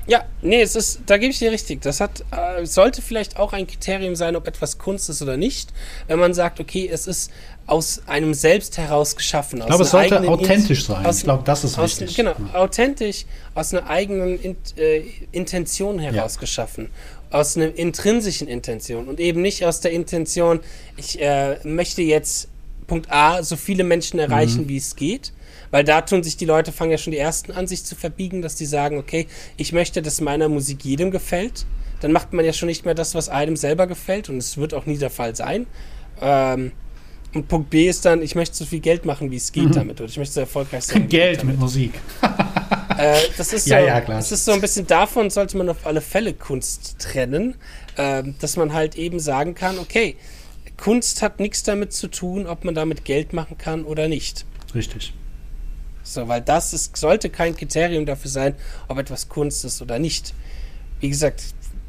[0.07, 1.81] Ja, nee, es ist, da gebe ich dir richtig.
[1.81, 5.73] Das hat, äh, sollte vielleicht auch ein Kriterium sein, ob etwas Kunst ist oder nicht.
[6.07, 7.29] Wenn man sagt, okay, es ist
[7.65, 9.59] aus einem selbst heraus geschaffen.
[9.59, 11.05] Ich glaube, es sollte authentisch sein.
[11.05, 12.15] Aus, ich glaube, das ist aus, wichtig.
[12.15, 12.59] Genau, ja.
[12.59, 15.03] authentisch, aus einer eigenen in, äh,
[15.33, 16.39] Intention heraus ja.
[16.39, 16.89] geschaffen.
[17.29, 20.61] Aus einer intrinsischen Intention und eben nicht aus der Intention,
[20.95, 22.47] ich äh, möchte jetzt
[22.87, 24.69] Punkt A so viele Menschen erreichen, mhm.
[24.69, 25.33] wie es geht
[25.71, 28.41] weil da tun sich die Leute, fangen ja schon die ersten an, sich zu verbiegen,
[28.41, 31.65] dass die sagen, okay, ich möchte, dass meiner Musik jedem gefällt.
[32.01, 34.73] Dann macht man ja schon nicht mehr das, was einem selber gefällt und es wird
[34.73, 35.65] auch nie der Fall sein.
[36.21, 36.71] Ähm,
[37.33, 39.71] und Punkt B ist dann, ich möchte so viel Geld machen, wie es geht mhm.
[39.73, 39.99] damit.
[39.99, 41.07] Oder ich möchte so erfolgreich sein.
[41.07, 41.93] Geld mit Musik.
[42.97, 44.17] äh, das ist so, ja, ja, klar.
[44.17, 47.55] Das ist so ein bisschen davon, sollte man auf alle Fälle Kunst trennen.
[47.97, 50.15] Äh, dass man halt eben sagen kann, okay,
[50.77, 54.45] Kunst hat nichts damit zu tun, ob man damit Geld machen kann oder nicht.
[54.75, 55.13] Richtig.
[56.13, 58.55] So, weil das ist, sollte kein Kriterium dafür sein,
[58.87, 60.33] ob etwas Kunst ist oder nicht.
[60.99, 61.43] Wie gesagt,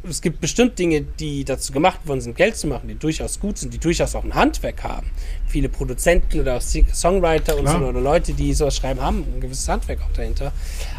[0.04, 3.58] es gibt bestimmt Dinge, die dazu gemacht worden sind, Geld zu machen, die durchaus gut
[3.58, 5.10] sind, die durchaus auch ein Handwerk haben.
[5.46, 9.68] Viele Produzenten oder auch Songwriter und so oder Leute, die sowas schreiben, haben ein gewisses
[9.68, 10.52] Handwerk auch dahinter.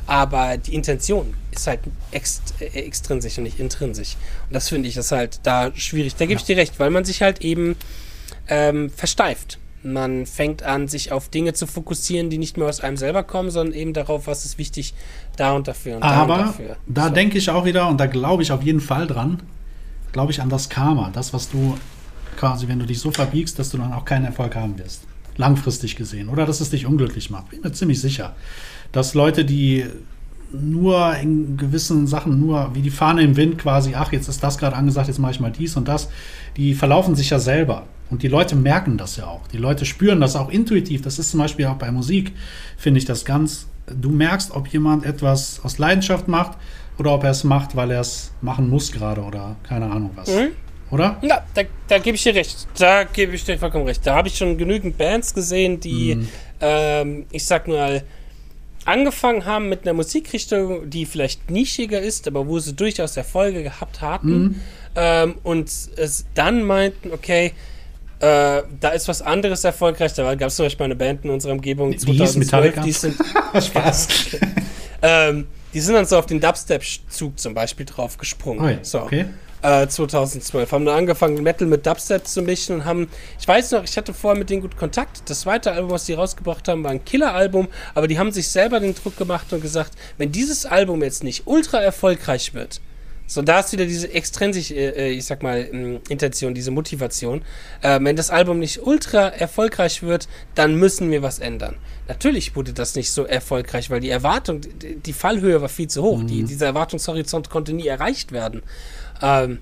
[0.06, 1.80] Aber die Intention ist halt
[2.12, 4.16] ext äh, extrinsisch und nicht intrinsisch.
[4.48, 6.16] Und das finde ich ist halt da schwierig.
[6.16, 7.76] Da gebe ich dir recht, weil man sich halt eben
[8.48, 9.60] ähm, versteift.
[9.82, 13.50] Man fängt an, sich auf Dinge zu fokussieren, die nicht mehr aus einem selber kommen,
[13.50, 14.94] sondern eben darauf, was ist wichtig
[15.38, 16.78] da und dafür und Aber da und dafür.
[16.88, 17.14] Da so.
[17.14, 19.42] denke ich auch wieder, und da glaube ich auf jeden Fall dran,
[20.12, 21.12] glaube ich an das Karma.
[21.14, 21.78] Das, was du
[22.38, 25.04] quasi, wenn du dich so verbiegst, dass du dann auch keinen Erfolg haben wirst.
[25.38, 26.30] Langfristig gesehen.
[26.30, 27.50] Oder dass es dich unglücklich macht.
[27.50, 28.36] Bin mir ziemlich sicher.
[28.92, 29.86] Dass Leute, die
[30.52, 34.58] nur in gewissen Sachen, nur wie die Fahne im Wind quasi, ach, jetzt ist das
[34.58, 36.10] gerade angesagt, jetzt mache ich mal dies und das,
[36.58, 37.86] die verlaufen sich ja selber.
[38.10, 39.48] Und die Leute merken das ja auch.
[39.48, 41.02] Die Leute spüren das auch intuitiv.
[41.02, 42.34] Das ist zum Beispiel auch bei Musik,
[42.78, 43.68] finde ich das ganz.
[43.88, 46.58] Du merkst, ob jemand etwas aus Leidenschaft macht
[46.98, 50.30] oder ob er es macht, weil er es machen muss gerade oder keine Ahnung was.
[50.30, 50.50] Mhm.
[50.92, 51.18] Oder?
[51.22, 52.68] Ja, da, da gebe ich dir recht.
[52.78, 54.06] Da gebe ich dir vollkommen recht.
[54.06, 56.28] Da habe ich schon genügend Bands gesehen, die, mhm.
[56.62, 58.04] ähm, ich sag mal,
[58.86, 64.02] angefangen haben mit einer Musikrichtung, die vielleicht nischiger ist, aber wo sie durchaus Erfolge gehabt
[64.02, 64.42] hatten.
[64.42, 64.56] Mhm.
[64.96, 67.54] Ähm, und es dann meinten, okay,
[68.20, 70.14] äh, da ist was anderes erfolgreich.
[70.14, 73.16] Da gab es zum Beispiel eine Band in unserer Umgebung, die 2012, die sind.
[73.62, 74.08] Spaß.
[75.02, 78.62] ähm, die sind dann so auf den Dubstep-Zug zum Beispiel drauf gesprungen.
[78.64, 79.02] Oh ja, so.
[79.02, 79.26] Okay.
[79.62, 80.72] Äh, 2012.
[80.72, 83.10] Haben dann angefangen, Metal mit Dubstep zu mischen und haben,
[83.40, 85.30] ich weiß noch, ich hatte vorher mit denen gut Kontakt.
[85.30, 88.80] Das zweite Album, was die rausgebracht haben, war ein Killer-Album, aber die haben sich selber
[88.80, 92.82] den Druck gemacht und gesagt, wenn dieses Album jetzt nicht ultra erfolgreich wird,
[93.30, 97.44] so, da ist wieder diese extrinsische, äh, ich sag mal, ähm, Intention, diese Motivation.
[97.82, 101.76] Äh, wenn das Album nicht ultra erfolgreich wird, dann müssen wir was ändern.
[102.08, 106.02] Natürlich wurde das nicht so erfolgreich, weil die Erwartung, die, die Fallhöhe war viel zu
[106.02, 106.18] hoch.
[106.18, 106.28] Mhm.
[106.28, 108.64] Die, dieser Erwartungshorizont konnte nie erreicht werden.
[109.22, 109.60] Ähm,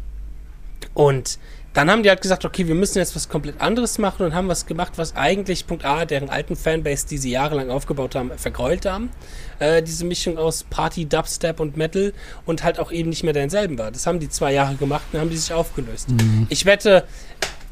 [0.94, 1.38] und
[1.78, 4.48] dann haben die halt gesagt, okay, wir müssen jetzt was komplett anderes machen und haben
[4.48, 8.88] was gemacht, was eigentlich Punkt A, deren alten Fanbase, die sie jahrelang aufgebaut haben, vergräult
[8.88, 9.12] haben.
[9.60, 12.14] Äh, diese Mischung aus Party, Dubstep und Metal
[12.48, 13.92] und halt auch eben nicht mehr denselben war.
[13.92, 16.10] Das haben die zwei Jahre gemacht und haben die sich aufgelöst.
[16.10, 16.48] Mhm.
[16.50, 17.04] Ich wette,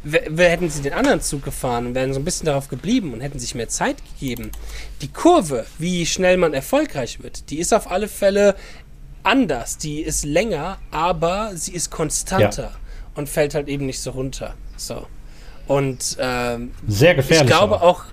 [0.03, 3.39] hätten sie den anderen Zug gefahren und wären so ein bisschen darauf geblieben und hätten
[3.39, 4.51] sich mehr Zeit gegeben.
[5.01, 8.53] Die Kurve, wie schnell man erfolgreich wird, die ist auf alle Fälle
[9.23, 9.79] anders.
[9.79, 12.61] Die ist länger, aber sie ist konstanter.
[12.65, 12.84] Ja
[13.15, 14.53] und fällt halt eben nicht so runter.
[14.77, 15.07] So.
[15.67, 17.49] Und ähm, sehr gefährlich.
[17.49, 18.03] Ich glaube auch,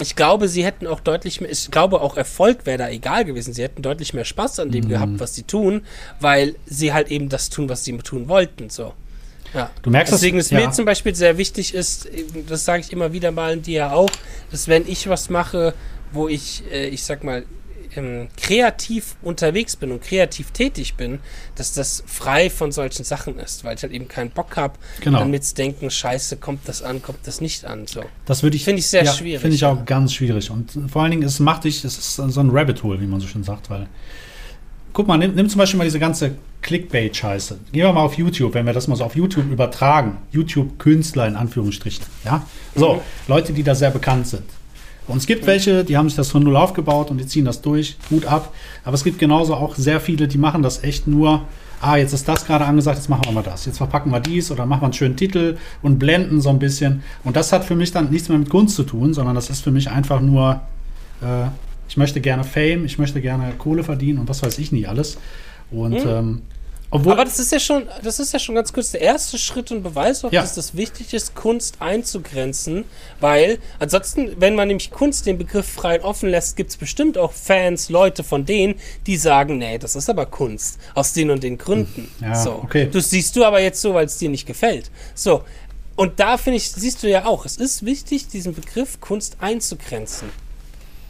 [0.00, 3.52] ich glaube, sie hätten auch deutlich mehr, ich glaube auch Erfolg wäre da egal gewesen.
[3.52, 4.88] Sie hätten deutlich mehr Spaß an dem mhm.
[4.88, 5.82] gehabt, was sie tun,
[6.20, 8.70] weil sie halt eben das tun, was sie tun wollten.
[8.70, 8.94] So.
[9.52, 9.70] Ja.
[9.82, 10.60] Du merkst Deswegen ist ja.
[10.60, 12.08] mir zum Beispiel sehr wichtig ist,
[12.48, 14.10] das sage ich immer wieder mal dir auch,
[14.50, 15.74] dass wenn ich was mache,
[16.12, 17.44] wo ich, äh, ich sag mal,
[17.96, 21.20] ähm, kreativ unterwegs bin und kreativ tätig bin,
[21.54, 25.20] dass das frei von solchen Sachen ist, weil ich halt eben keinen Bock habe, Genau.
[25.20, 27.86] dann mitzudenken, scheiße, kommt das an, kommt das nicht an.
[27.86, 28.02] So.
[28.26, 29.70] Das würde ich Finde ich sehr ja, schwierig, Finde ich ja.
[29.72, 30.50] auch ganz schwierig.
[30.50, 33.20] Und vor allen Dingen, es macht dich, es ist so ein Rabbit Hole, wie man
[33.20, 33.86] so schön sagt, weil.
[34.92, 37.58] Guck mal, nimm, nimm zum Beispiel mal diese ganze Clickbait-Scheiße.
[37.72, 40.18] Gehen wir mal auf YouTube, wenn wir das mal so auf YouTube übertragen.
[40.30, 42.04] YouTube-Künstler in Anführungsstrichen.
[42.24, 42.46] Ja?
[42.76, 43.00] So, Mhm.
[43.26, 44.44] Leute, die da sehr bekannt sind.
[45.06, 47.60] Und es gibt welche, die haben sich das von null aufgebaut und die ziehen das
[47.60, 48.54] durch, Hut ab.
[48.84, 51.42] Aber es gibt genauso auch sehr viele, die machen das echt nur,
[51.80, 53.66] ah, jetzt ist das gerade angesagt, jetzt machen wir mal das.
[53.66, 57.02] Jetzt verpacken wir dies oder machen wir einen schönen Titel und blenden so ein bisschen.
[57.22, 59.62] Und das hat für mich dann nichts mehr mit Kunst zu tun, sondern das ist
[59.62, 60.60] für mich einfach nur,
[61.20, 61.48] äh,
[61.88, 65.18] ich möchte gerne Fame, ich möchte gerne Kohle verdienen und was weiß ich nicht alles.
[65.70, 66.42] Und ähm,
[66.94, 67.12] obwohl.
[67.12, 69.82] Aber das ist ja schon, das ist ja schon ganz kurz der erste Schritt und
[69.82, 70.40] Beweis, auch, Ja.
[70.42, 72.84] dass das wichtig ist, Kunst einzugrenzen,
[73.20, 77.18] weil ansonsten, wenn man nämlich Kunst den Begriff frei und offen lässt, gibt es bestimmt
[77.18, 78.76] auch Fans, Leute von denen,
[79.06, 82.10] die sagen, nee, das ist aber Kunst, aus den und den Gründen.
[82.20, 82.52] Ja, so.
[82.62, 82.88] okay.
[82.92, 84.90] Das siehst du aber jetzt so, weil es dir nicht gefällt.
[85.14, 85.42] So.
[85.96, 90.28] Und da finde ich, siehst du ja auch, es ist wichtig, diesen Begriff Kunst einzugrenzen.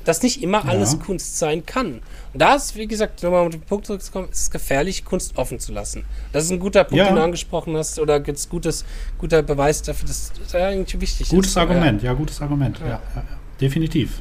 [0.04, 0.98] Dass nicht immer alles Ja.
[0.98, 2.02] Kunst sein kann.
[2.32, 5.58] Und da ist, wie gesagt, nochmal mit dem Punkt zurückzukommen, ist es gefährlich, Kunst offen
[5.58, 6.04] zu lassen.
[6.32, 7.06] Das ist ein guter Punkt, Ja.
[7.06, 8.84] den du angesprochen hast, oder gibt es gutes,
[9.18, 11.56] guter Beweis dafür, dass das eigentlich wichtig gutes ist.
[11.56, 12.78] Argument, ja, gutes Argument.
[12.80, 12.86] Ja.
[12.86, 13.22] Ja, ja,
[13.60, 14.20] definitiv.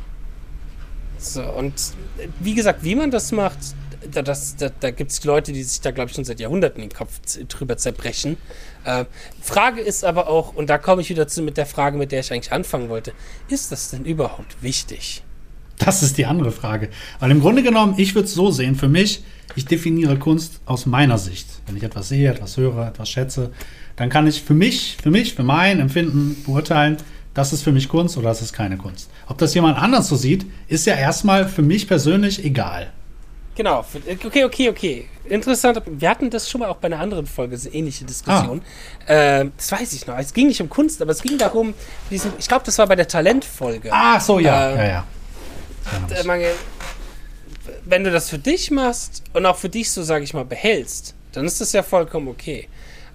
[1.17, 1.73] So, und
[2.39, 3.57] wie gesagt, wie man das macht,
[4.11, 6.81] da, das, da, da gibt es Leute, die sich da, glaube ich, schon seit Jahrhunderten
[6.81, 8.35] den Kopf drüber zerbrechen.
[8.83, 9.05] Äh,
[9.41, 12.19] Frage ist aber auch, und da komme ich wieder zu mit der Frage, mit der
[12.19, 13.13] ich eigentlich anfangen wollte,
[13.47, 15.23] ist das denn überhaupt wichtig?
[15.79, 16.89] Das ist die andere Frage.
[17.19, 19.23] Weil im Grunde genommen, ich würde es so sehen, für mich,
[19.55, 21.47] ich definiere Kunst aus meiner Sicht.
[21.65, 23.51] Wenn ich etwas sehe, etwas höre, etwas schätze,
[23.95, 26.97] dann kann ich für mich, für mich, für mein Empfinden beurteilen,
[27.33, 29.09] das ist für mich Kunst oder das ist keine Kunst.
[29.27, 32.91] Ob das jemand anders so sieht, ist ja erstmal für mich persönlich egal.
[33.55, 33.85] Genau,
[34.25, 35.05] okay, okay, okay.
[35.25, 38.61] Interessant, wir hatten das schon mal auch bei einer anderen Folge, so eine ähnliche Diskussion.
[39.07, 40.17] Ähm, das weiß ich noch.
[40.17, 41.75] Es ging nicht um Kunst, aber es ging darum,
[42.09, 43.89] diesen, ich glaube, das war bei der Talentfolge.
[43.91, 45.03] Ach so, ja, Äh, ja, ja.
[46.09, 46.41] Äh, man,
[47.85, 51.15] wenn du das für dich machst und auch für dich so, sage ich mal, behältst,
[51.31, 52.67] dann ist das ja vollkommen okay.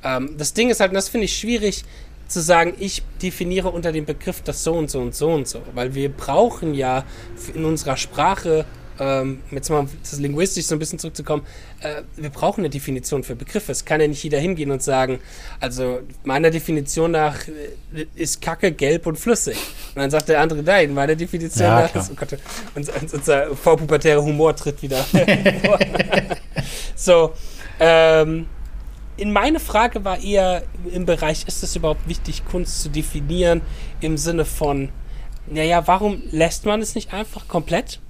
[0.05, 1.85] Ähm, das Ding ist halt, und das finde ich schwierig
[2.29, 5.63] zu sagen, ich definiere unter dem Begriff das so und so und so und so,
[5.75, 7.05] weil wir brauchen ja
[7.55, 8.67] in unserer Sprache,
[8.99, 11.45] ähm, jetzt mal das linguistisch so ein bisschen zurückzukommen,
[11.81, 13.73] äh, wir brauchen eine Definition für Begriffe.
[13.73, 15.21] Es kann ja nicht jeder hingehen und sagen,
[15.61, 17.37] also meiner Definition nach
[17.95, 19.57] äh, ist Kacke gelb und flüssig.
[19.95, 22.05] Und dann sagt der andere, nein, meiner Definition Ja, nach klar.
[22.05, 22.39] ist, oh Gott,
[22.75, 25.79] unser, unser vorpubertärer Humor tritt wieder vor.
[26.97, 27.33] so,
[27.81, 28.47] ähm,
[29.17, 33.63] in meine Frage war eher im Bereich, ist es überhaupt wichtig, Kunst zu definieren
[34.01, 34.91] im Sinne von,
[35.47, 38.01] naja, warum lässt man es nicht einfach komplett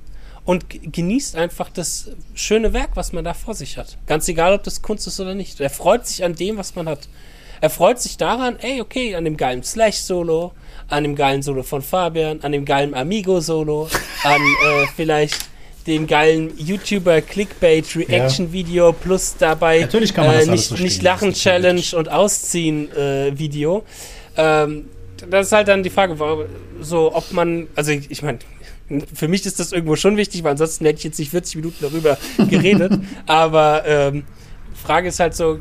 [0.48, 3.98] und genießt einfach das schöne Werk, was man da vor sich hat.
[4.06, 5.60] Ganz egal, ob das Kunst ist oder nicht.
[5.60, 7.00] Er freut sich an dem, was man hat.
[7.60, 10.54] Er freut sich daran, ey, okay, an dem geilen Slash-Solo,
[10.88, 13.90] an dem geilen Solo von Fabian, an dem geilen Amigo-Solo,
[14.24, 15.50] an äh, vielleicht
[15.86, 21.82] dem geilen YouTuber-Clickbait-Reaction-Video plus dabei Natürlich kann man äh, das nicht, so nicht stehen Lachen-Challenge
[21.94, 23.84] und Ausziehen-Video.
[24.38, 24.86] ähm,
[25.28, 26.16] das ist halt dann die Frage,
[26.80, 28.38] so ob man, also ich, ich meine,
[29.14, 31.76] für mich ist das irgendwo schon wichtig, weil ansonsten hätte ich jetzt nicht 40 Minuten
[31.80, 32.16] darüber
[32.48, 32.92] geredet.
[33.26, 34.24] Aber ähm,
[34.74, 35.60] Frage ist halt so,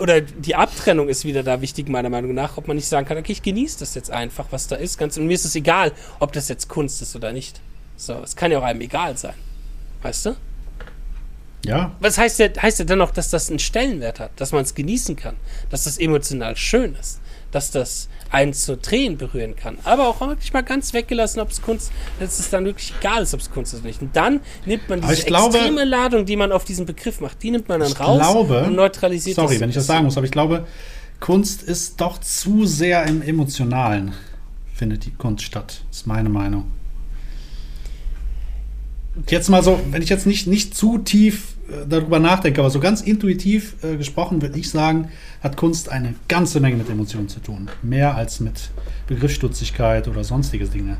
[0.00, 3.18] oder die Abtrennung ist wieder da wichtig, meiner Meinung nach, ob man nicht sagen kann,
[3.18, 4.98] okay, ich genieße das jetzt einfach, was da ist.
[4.98, 7.60] Ganz, und mir ist es egal, ob das jetzt Kunst ist oder nicht.
[7.96, 9.34] So, es kann ja auch einem egal sein.
[10.02, 10.36] Weißt du?
[11.64, 14.74] Ja, Was heißt ja, heißt ja dennoch, dass das einen Stellenwert hat, dass man es
[14.74, 15.36] genießen kann,
[15.68, 17.20] dass das emotional schön ist,
[17.50, 19.78] dass das einen zu Tränen berühren kann.
[19.84, 23.34] Aber auch wirklich mal ganz weggelassen, ob es Kunst, dass es dann wirklich egal ist,
[23.34, 24.02] ob es Kunst ist oder nicht.
[24.02, 27.50] Und dann nimmt man diese glaube- extreme Ladung, die man auf diesen Begriff macht, die
[27.50, 29.60] nimmt man dann raus glaube, und neutralisiert sorry, das.
[29.60, 30.66] wenn ich das sagen muss, aber ich glaube,
[31.20, 34.12] Kunst ist doch zu sehr im Emotionalen,
[34.74, 35.82] findet die Kunst statt.
[35.90, 36.64] Ist meine Meinung.
[39.28, 42.80] Jetzt mal so, wenn ich jetzt nicht, nicht zu tief äh, darüber nachdenke, aber so
[42.80, 45.08] ganz intuitiv äh, gesprochen, würde ich sagen,
[45.42, 47.70] hat Kunst eine ganze Menge mit Emotionen zu tun.
[47.82, 48.70] Mehr als mit
[49.06, 50.98] Begriffsstutzigkeit oder sonstige Dinge.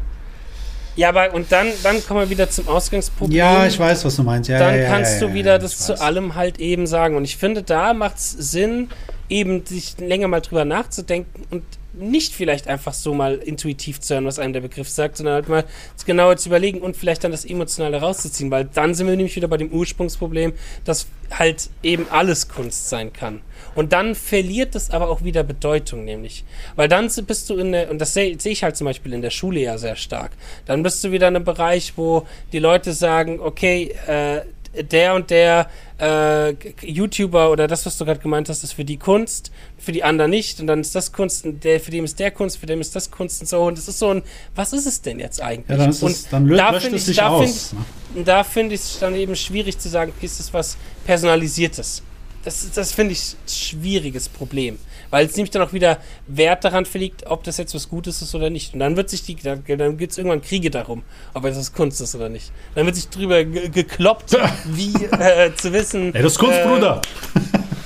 [0.96, 3.36] Ja, aber und dann, dann kommen wir wieder zum Ausgangsproblem.
[3.36, 4.48] Ja, ich weiß, was du meinst.
[4.48, 7.16] Ja, dann ja, ja, kannst du wieder das zu allem halt eben sagen.
[7.16, 8.88] Und ich finde, da macht es Sinn,
[9.28, 11.62] eben sich länger mal drüber nachzudenken und
[11.98, 15.48] nicht vielleicht einfach so mal intuitiv zu hören, was einem der Begriff sagt, sondern halt
[15.48, 15.64] mal
[16.04, 19.48] genauer zu überlegen und vielleicht dann das Emotionale rauszuziehen, weil dann sind wir nämlich wieder
[19.48, 20.52] bei dem Ursprungsproblem,
[20.84, 23.40] dass halt eben alles Kunst sein kann.
[23.74, 26.44] Und dann verliert es aber auch wieder Bedeutung, nämlich.
[26.76, 29.22] Weil dann bist du in der, und das sehe seh ich halt zum Beispiel in
[29.22, 30.32] der Schule ja sehr stark,
[30.66, 34.42] dann bist du wieder in einem Bereich, wo die Leute sagen, okay, äh,
[34.82, 35.68] der und der
[35.98, 40.04] äh, YouTuber oder das, was du gerade gemeint hast, ist für die Kunst, für die
[40.04, 40.60] anderen nicht.
[40.60, 43.10] Und dann ist das Kunst, der, für den ist der Kunst, für den ist das
[43.10, 43.62] Kunst und so.
[43.62, 44.22] Und es ist so ein,
[44.54, 45.68] was ist es denn jetzt eigentlich?
[45.70, 47.68] Ja, dann, ist und es, dann löst, da löscht finde es ich, sich da aus.
[47.68, 52.02] finde ich, da finde ich es dann eben schwierig zu sagen, ist es was Personalisiertes.
[52.44, 54.78] Das, das finde ich ein schwieriges Problem.
[55.16, 55.96] Weil es nämlich dann auch wieder
[56.26, 58.74] Wert daran verliegt, ob das jetzt was Gutes ist oder nicht.
[58.74, 61.72] Und dann wird sich die, dann, dann gibt es irgendwann Kriege darum, ob es was
[61.72, 62.52] Kunst ist oder nicht.
[62.74, 64.36] Dann wird sich drüber ge gekloppt,
[64.66, 66.14] wie äh, zu wissen.
[66.14, 67.00] Ey, das ist Kunst, äh, Bruder.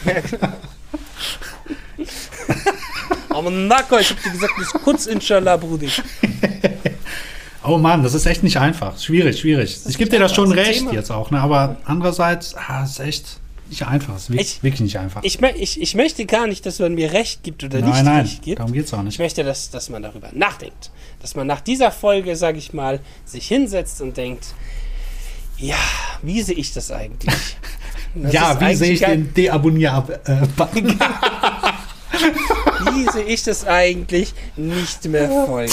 [3.28, 5.88] Aber Nako, ich hab dir gesagt, das ist Kunst, inshallah, Brudi.
[7.62, 8.98] Oh Mann, das ist echt nicht einfach.
[8.98, 9.78] Schwierig, schwierig.
[9.86, 10.94] Ich gebe dir das schon recht Thema.
[10.94, 11.38] jetzt auch, ne?
[11.38, 13.38] aber andererseits, ah, ist echt
[13.70, 14.16] nicht einfach.
[14.16, 15.22] Ist wirklich, Ich- wirklich nicht einfach.
[15.22, 18.20] Ich, ich, ich möchte gar nicht, dass man mir Recht gibt oder nein, nicht nein,
[18.22, 18.58] Recht gibt.
[18.60, 19.18] darum geht's auch Ich nicht.
[19.18, 20.90] möchte, dass, dass man darüber nachdenkt.
[21.22, 24.46] Dass man nach dieser Folge, sage ich mal, sich hinsetzt und denkt,
[25.58, 25.76] ja,
[26.22, 27.34] wie sehe ich das eigentlich?
[28.12, 30.98] Das Ja, wie eigentlich sehe ich den Deabonnier-Button?
[32.92, 34.34] Wie sehe ich das eigentlich?
[34.56, 35.72] Nicht mehr folgen.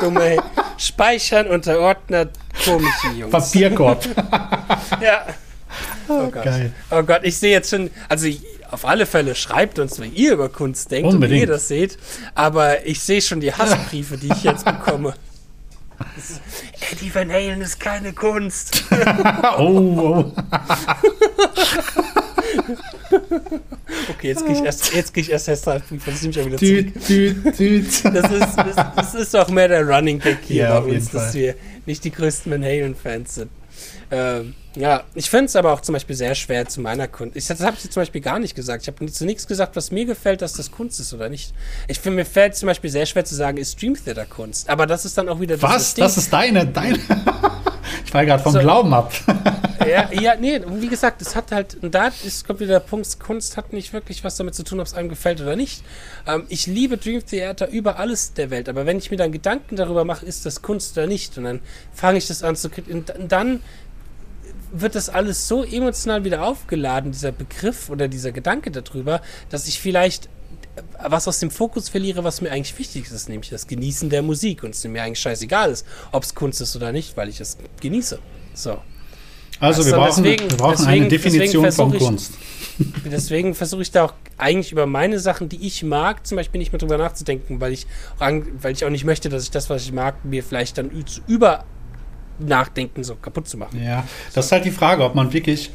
[0.00, 0.36] Dumme
[0.78, 2.28] Speichern unter Ordner,
[2.64, 3.32] komische Jungs.
[3.32, 4.06] Papierkorb.
[5.00, 5.26] Ja.
[6.12, 6.44] Oh Gott.
[6.44, 6.72] Geil.
[6.90, 10.32] Oh Gott, ich sehe jetzt schon, also ich, auf alle Fälle schreibt uns, wenn ihr
[10.32, 11.40] über Kunst denkt und wie Unbedingt.
[11.42, 11.98] ihr das seht.
[12.34, 15.14] Aber ich sehe schon die Hassbriefe, die ich jetzt bekomme.
[16.16, 16.40] Ist,
[16.90, 18.82] Eddie Van Halen ist keine Kunst.
[19.56, 20.32] oh, oh.
[24.10, 26.10] Okay, jetzt kriege ich erst, jetzt krieg ich erst Hassbriefe.
[26.10, 26.56] Das nehme ich auch wieder.
[26.56, 28.04] Tüt, tüt, tüt.
[28.04, 31.34] Das ist, das, das ist doch mehr der Running Gag hier Ja, bei uns, dass
[31.34, 31.54] wir
[31.86, 33.50] nicht die größten Van Halen-Fans sind.
[34.10, 37.36] Ähm, ja, ich finde es aber auch zum Beispiel sehr schwer zu meiner Kunst.
[37.36, 38.82] Ich, das habe ich zum Beispiel gar nicht gesagt.
[38.82, 41.52] Ich habe zu nichts gesagt, was mir gefällt, dass das Kunst ist oder nicht.
[41.88, 44.68] Ich finde, mir fällt zum Beispiel sehr schwer zu sagen, ist Stream Theater Kunst.
[44.70, 45.94] Aber das ist dann auch wieder Was?
[45.94, 46.04] Ding.
[46.04, 46.98] Das ist deine, deine.
[48.04, 48.60] Ich fall gerade vom So.
[48.60, 49.12] Glauben ab.
[49.86, 53.20] ja, ja, nee, wie gesagt, es hat halt, und da ist, kommt wieder der Punkt,
[53.20, 55.82] Kunst hat nicht wirklich was damit zu tun, ob es einem gefällt oder nicht.
[56.26, 59.76] Ähm, ich liebe Dream Theater über alles der Welt, aber wenn ich mir dann Gedanken
[59.76, 61.60] darüber mache, ist das Kunst oder nicht, und dann
[61.92, 63.60] fange ich das an zu kritisieren, und dann
[64.72, 69.20] wird das alles so emotional wieder aufgeladen, dieser Begriff oder dieser Gedanke darüber,
[69.50, 70.28] dass ich vielleicht
[71.06, 74.62] was aus dem Fokus verliere, was mir eigentlich wichtig ist, nämlich das Genießen der Musik
[74.62, 77.58] und es mir eigentlich scheißegal ist, ob es Kunst ist oder nicht, weil ich es
[77.80, 78.18] genieße.
[78.54, 78.78] So.
[79.60, 82.32] Also, wir Also brauchen, deswegen- wir brauchen deswegen- eine Definition von ich- Kunst.
[83.04, 86.72] Deswegen versuche ich da auch eigentlich über meine Sachen, die ich mag, zum Beispiel nicht
[86.72, 87.86] mehr drüber nachzudenken, weil ich,
[88.18, 90.90] weil ich auch nicht möchte, dass ich das, was ich mag, mir vielleicht dann
[91.28, 91.64] über
[92.48, 93.82] nachdenken so kaputt zu machen.
[93.82, 95.70] Ja, das ist halt die Frage, ob man wirklich,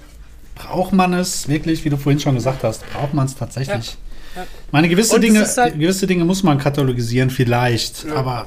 [0.56, 3.98] braucht man es wirklich, wie du vorhin schon gesagt hast, braucht man es tatsächlich?
[4.36, 4.48] Ja, ja.
[4.72, 8.16] Meine gewisse es Dinge, halt- gewisse Dinge muss man katalogisieren, vielleicht, Ja.
[8.16, 8.46] aber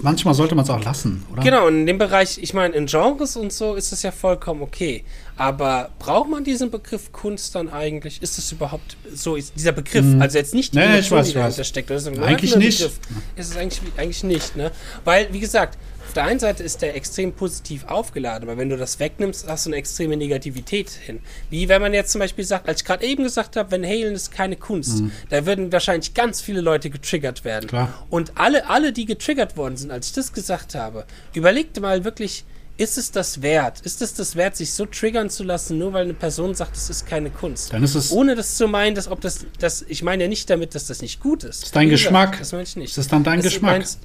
[0.00, 1.42] manchmal sollte man es auch lassen, oder?
[1.42, 4.62] Genau, und in dem Bereich, ich meine, in Genres und so ist das ja vollkommen
[4.62, 5.02] okay.
[5.36, 8.22] Aber braucht man diesen Begriff Kunst dann eigentlich?
[8.22, 11.18] Ist es überhaupt so, ist dieser Begriff, also jetzt nicht die Nee, nee, ich Emotion,
[11.18, 12.78] weiß, die dahinter steckt, oder ist es Eigentlich nicht.
[12.78, 13.00] Begriff?
[13.36, 14.70] Ist es eigentlich, eigentlich nicht, ne?
[15.04, 15.76] Weil, wie gesagt,
[16.08, 19.66] auf der einen Seite ist der extrem positiv aufgeladen, aber wenn du das wegnimmst, hast
[19.66, 21.20] du eine extreme Negativität hin.
[21.50, 24.14] Wie wenn man jetzt zum Beispiel sagt, als ich gerade eben gesagt habe, wenn Halen
[24.14, 27.66] ist keine Kunst, da würden wahrscheinlich ganz viele Leute getriggert werden.
[27.66, 27.68] Mhm.
[27.68, 28.06] Klar.
[28.08, 31.04] Und alle, alle, die getriggert worden sind, als ich das gesagt habe,
[31.34, 32.44] überlegt mal wirklich,
[32.78, 33.80] ist es das wert?
[33.82, 36.88] Ist es das wert, sich so triggern zu lassen, nur weil eine Person sagt, es
[36.88, 37.72] ist keine Kunst?
[37.72, 40.48] Dann ist es- Ohne das zu meinen, dass ob das, das ich meine ja nicht
[40.48, 41.64] damit, dass das nicht gut ist.
[41.64, 42.38] Ist dein Wie gesagt, Geschmack.
[42.38, 42.90] Das meine ich nicht.
[42.92, 43.72] Ist es dann dein Es- Geschmack?
[43.72, 43.98] meinst-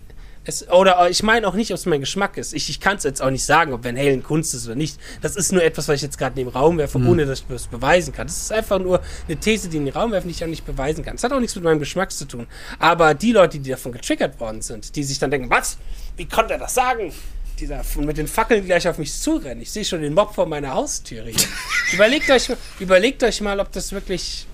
[0.46, 2.54] Es, oder ich meine auch nicht, ob es mein Geschmack ist.
[2.54, 5.00] Ich, ich kann es jetzt auch nicht sagen, ob Van Halen Kunst ist oder nicht.
[5.22, 7.08] Das ist nur etwas, was ich jetzt gerade in den Raum werfe, Hm.
[7.08, 8.28] ohne dass ich das beweisen kann.
[8.28, 10.66] Das ist einfach nur eine These, die in den Raum werfe, die ich auch nicht
[10.66, 11.16] beweisen kann.
[11.16, 12.48] Das hat auch nichts mit meinem Geschmack zu tun.
[12.80, 15.78] Aber die Leute, die davon getriggert worden sind, die sich dann denken, was?
[16.18, 17.14] Wie konnte er das sagen?
[17.60, 19.62] Dieser mit den Fackeln gleich auf mich zurennen.
[19.62, 21.48] Ich sehe schon den Mob vor meiner Haustüre hier.
[21.94, 24.48] überlegt, euch, überlegt euch mal, ob das wirklich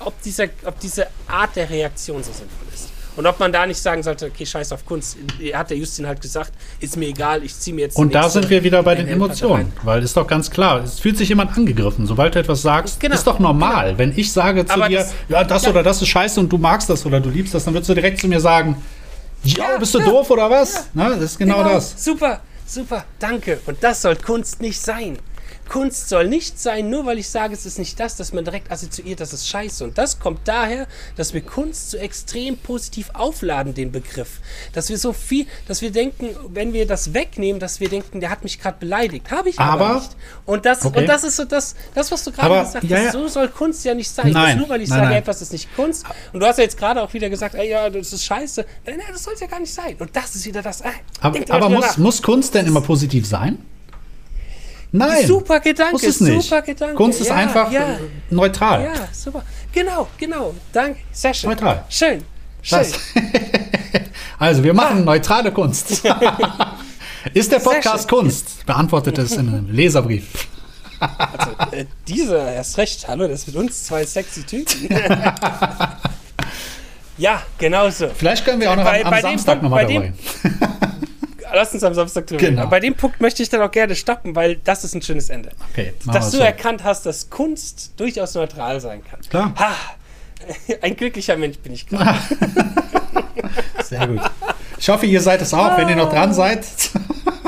[0.00, 2.90] ob, dieser, ob diese Art der Reaktion so sinnvoll ist.
[3.16, 5.16] Und ob man da nicht sagen sollte, okay, scheiß auf Kunst.
[5.54, 7.96] Hat der Justin halt gesagt, ist mir egal, ich ziehe mir jetzt.
[7.96, 11.16] Und da sind wir wieder bei den Emotionen, weil ist doch ganz klar, es fühlt
[11.16, 12.06] sich jemand angegriffen.
[12.06, 13.96] Sobald du etwas sagst, Genau, ist doch normal.
[13.98, 15.70] Wenn ich sage zu Aber dir, das- ja, das ja.
[15.70, 17.94] oder das ist scheiße und du magst das oder du liebst das, dann würdest du
[17.94, 18.82] direkt zu mir sagen,
[19.44, 20.88] ja, bist du ja, doof oder was?
[20.92, 21.94] Na, das ist genau, das.
[22.04, 23.60] Super, super, danke.
[23.66, 25.18] Und das soll Kunst nicht sein.
[25.68, 28.70] Kunst soll nicht sein, nur weil ich sage, es ist nicht das, dass man direkt
[28.70, 29.84] assoziiert, das ist scheiße.
[29.84, 30.86] Und das kommt daher,
[31.16, 34.40] dass wir Kunst so extrem positiv aufladen, den Begriff.
[34.72, 38.30] Dass wir so viel, dass wir denken, wenn wir das wegnehmen, dass wir denken, der
[38.30, 39.30] hat mich gerade beleidigt.
[39.30, 40.10] Habe ich aber, Aber- nicht.
[40.44, 41.00] Und das, Okay.
[41.00, 43.04] und das ist so das, das was du gerade Aber, gesagt ja, hast.
[43.06, 43.12] ja.
[43.12, 44.30] So soll Kunst ja nicht sein.
[44.32, 45.18] Nein, nur weil ich nein, sage, nein.
[45.18, 46.04] etwas ist nicht Kunst.
[46.32, 48.64] Und du hast ja jetzt gerade auch wieder gesagt, ey, ja, das ist scheiße.
[48.86, 49.96] Nein, nein, das soll es ja gar nicht sein.
[49.98, 50.82] Und das ist wieder das.
[51.20, 51.98] Aber, denkt mal aber drüber muss, nach.
[51.98, 53.58] muss Kunst denn immer positiv sein?
[54.92, 55.26] Nein.
[55.26, 56.42] Super Gedanke, muss es nicht.
[56.42, 56.94] super Gedanke.
[56.94, 57.98] Kunst ist Ja, einfach ja.
[58.30, 58.84] neutral.
[58.84, 59.42] Ja, super.
[59.72, 60.54] Genau, genau.
[60.72, 61.00] Danke.
[61.12, 61.50] Sehr schön.
[61.50, 61.84] Neutral.
[61.88, 62.22] Schön.
[62.62, 62.86] Schön.
[64.38, 66.02] Also, wir machen neutrale Kunst.
[67.32, 68.06] ist der Podcast.
[68.06, 68.66] Kunst?
[68.66, 70.46] Beantwortet es in einem Leserbrief.
[71.00, 74.90] Also, äh, dieser, erst recht, hallo, das mit uns zwei sexy Typen.
[77.16, 78.08] ja, genau so.
[78.14, 81.05] Vielleicht können wir auch noch Bei- am, am Samstag nochmal bei darüber dem-.
[81.56, 82.60] Lass uns am Samstag drüber Genau.
[82.62, 82.70] reden.
[82.70, 85.50] Bei dem Punkt möchte ich dann auch gerne stoppen, weil das ist ein schönes Ende.
[85.72, 86.42] Okay, Dass du so.
[86.42, 89.20] erkannt hast, dass Kunst durchaus neutral sein kann.
[89.22, 89.54] Klar.
[89.58, 89.74] Ha,
[90.82, 92.18] ein glücklicher Mensch bin ich gerade.
[93.84, 94.20] Sehr gut.
[94.78, 96.64] Ich hoffe, ihr seid es auch, wenn ihr noch dran seid.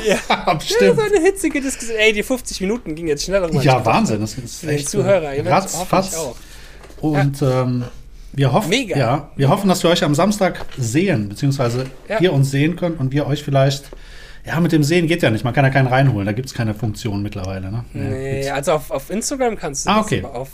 [0.07, 0.17] Ja.
[0.29, 0.97] Ja, Bestimmt.
[0.97, 1.99] so eine hitzige Diskussion.
[1.99, 3.53] Ey, die 50 Minuten ging jetzt schneller.
[3.63, 4.21] Ja, Wahnsinn.
[4.21, 6.15] Das ist echt Zuhörer, ihr hoffentlich ratzfatz.
[6.15, 6.37] auch.
[7.01, 7.85] Und ähm,
[8.33, 8.97] wir hoffen, Mega.
[8.97, 12.21] Ja, wir hoffen, dass wir euch am Samstag sehen, beziehungsweise Ja.
[12.21, 13.85] ihr uns sehen könnt und wir euch vielleicht.
[14.47, 15.45] Ja, mit dem Sehen geht ja nicht.
[15.45, 16.25] Man kann ja keinen reinholen.
[16.25, 17.71] Da gibt es keine Funktion mittlerweile.
[17.71, 17.85] Ne?
[17.93, 18.51] Ja, Nee, gibt's.
[18.51, 20.23] also auf, auf Instagram kannst du Ah, das, okay.
[20.25, 20.49] aber auf,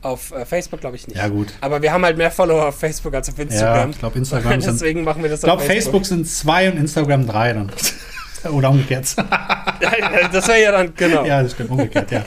[0.00, 1.18] auf äh, Facebook glaube ich nicht.
[1.18, 1.48] Ja, gut.
[1.60, 3.90] Aber wir haben halt mehr Follower auf Facebook als auf Instagram.
[3.90, 7.26] ich glaub, Instagram sind- Deswegen machen wir das Ich glaube, Facebook sind zwei und Instagram
[7.26, 7.70] drei dann.
[8.52, 9.14] Oder umgekehrt.
[10.32, 11.24] das wäre ja dann, genau.
[11.24, 12.24] ja, das stimmt, umgekehrt, ja.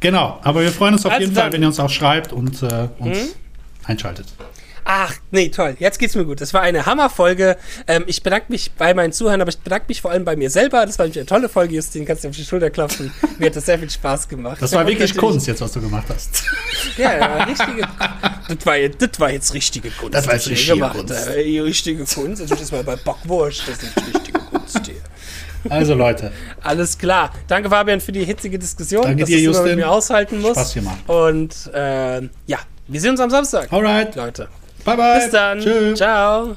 [0.00, 1.52] Genau, aber wir freuen uns auf Also jeden Fall, dann.
[1.54, 3.28] wenn ihr uns auch schreibt und äh, uns Mhm.
[3.86, 4.26] Einschaltet.
[4.88, 5.74] Ach, nee, toll.
[5.80, 6.40] Jetzt geht's mir gut.
[6.40, 7.56] Das war eine Hammerfolge.
[7.88, 10.48] Ähm, ich bedanke mich bei meinen Zuhörern, aber ich bedanke mich vor allem bei mir
[10.48, 10.86] selber.
[10.86, 12.04] Das war nämlich eine tolle Folge, Justin.
[12.06, 13.12] Kannst du auf die Schulter klopfen.
[13.40, 14.58] Mir hat das sehr viel Spaß gemacht.
[14.62, 16.44] Das war wirklich Kunst jetzt, was du gemacht hast.
[16.96, 17.82] Ja, ja, richtige.
[18.48, 20.14] das, war, das war jetzt richtige Kunst.
[20.14, 21.26] Das war jetzt ich richtige gemacht Kunst.
[21.26, 22.40] richtige Kunst.
[22.42, 23.64] Also das war bei Bockwurst.
[23.66, 24.94] Das ist richtige Kunst hier.
[25.68, 26.30] Also Leute,
[26.62, 27.32] Alles klar.
[27.48, 29.02] Danke, Fabian, für die hitzige Diskussion.
[29.02, 29.64] Danke dass dir, du Justin.
[29.66, 30.54] mit mir aushalten musst.
[30.54, 31.08] Spaß gemacht.
[31.08, 32.58] Und äh, ja,
[32.88, 33.72] wir sehen uns am Samstag.
[33.72, 34.48] alright, Leute.
[34.84, 35.20] bye bye.
[35.20, 35.60] Bis dann.
[35.60, 35.94] Tschö.
[35.94, 36.56] Ciao.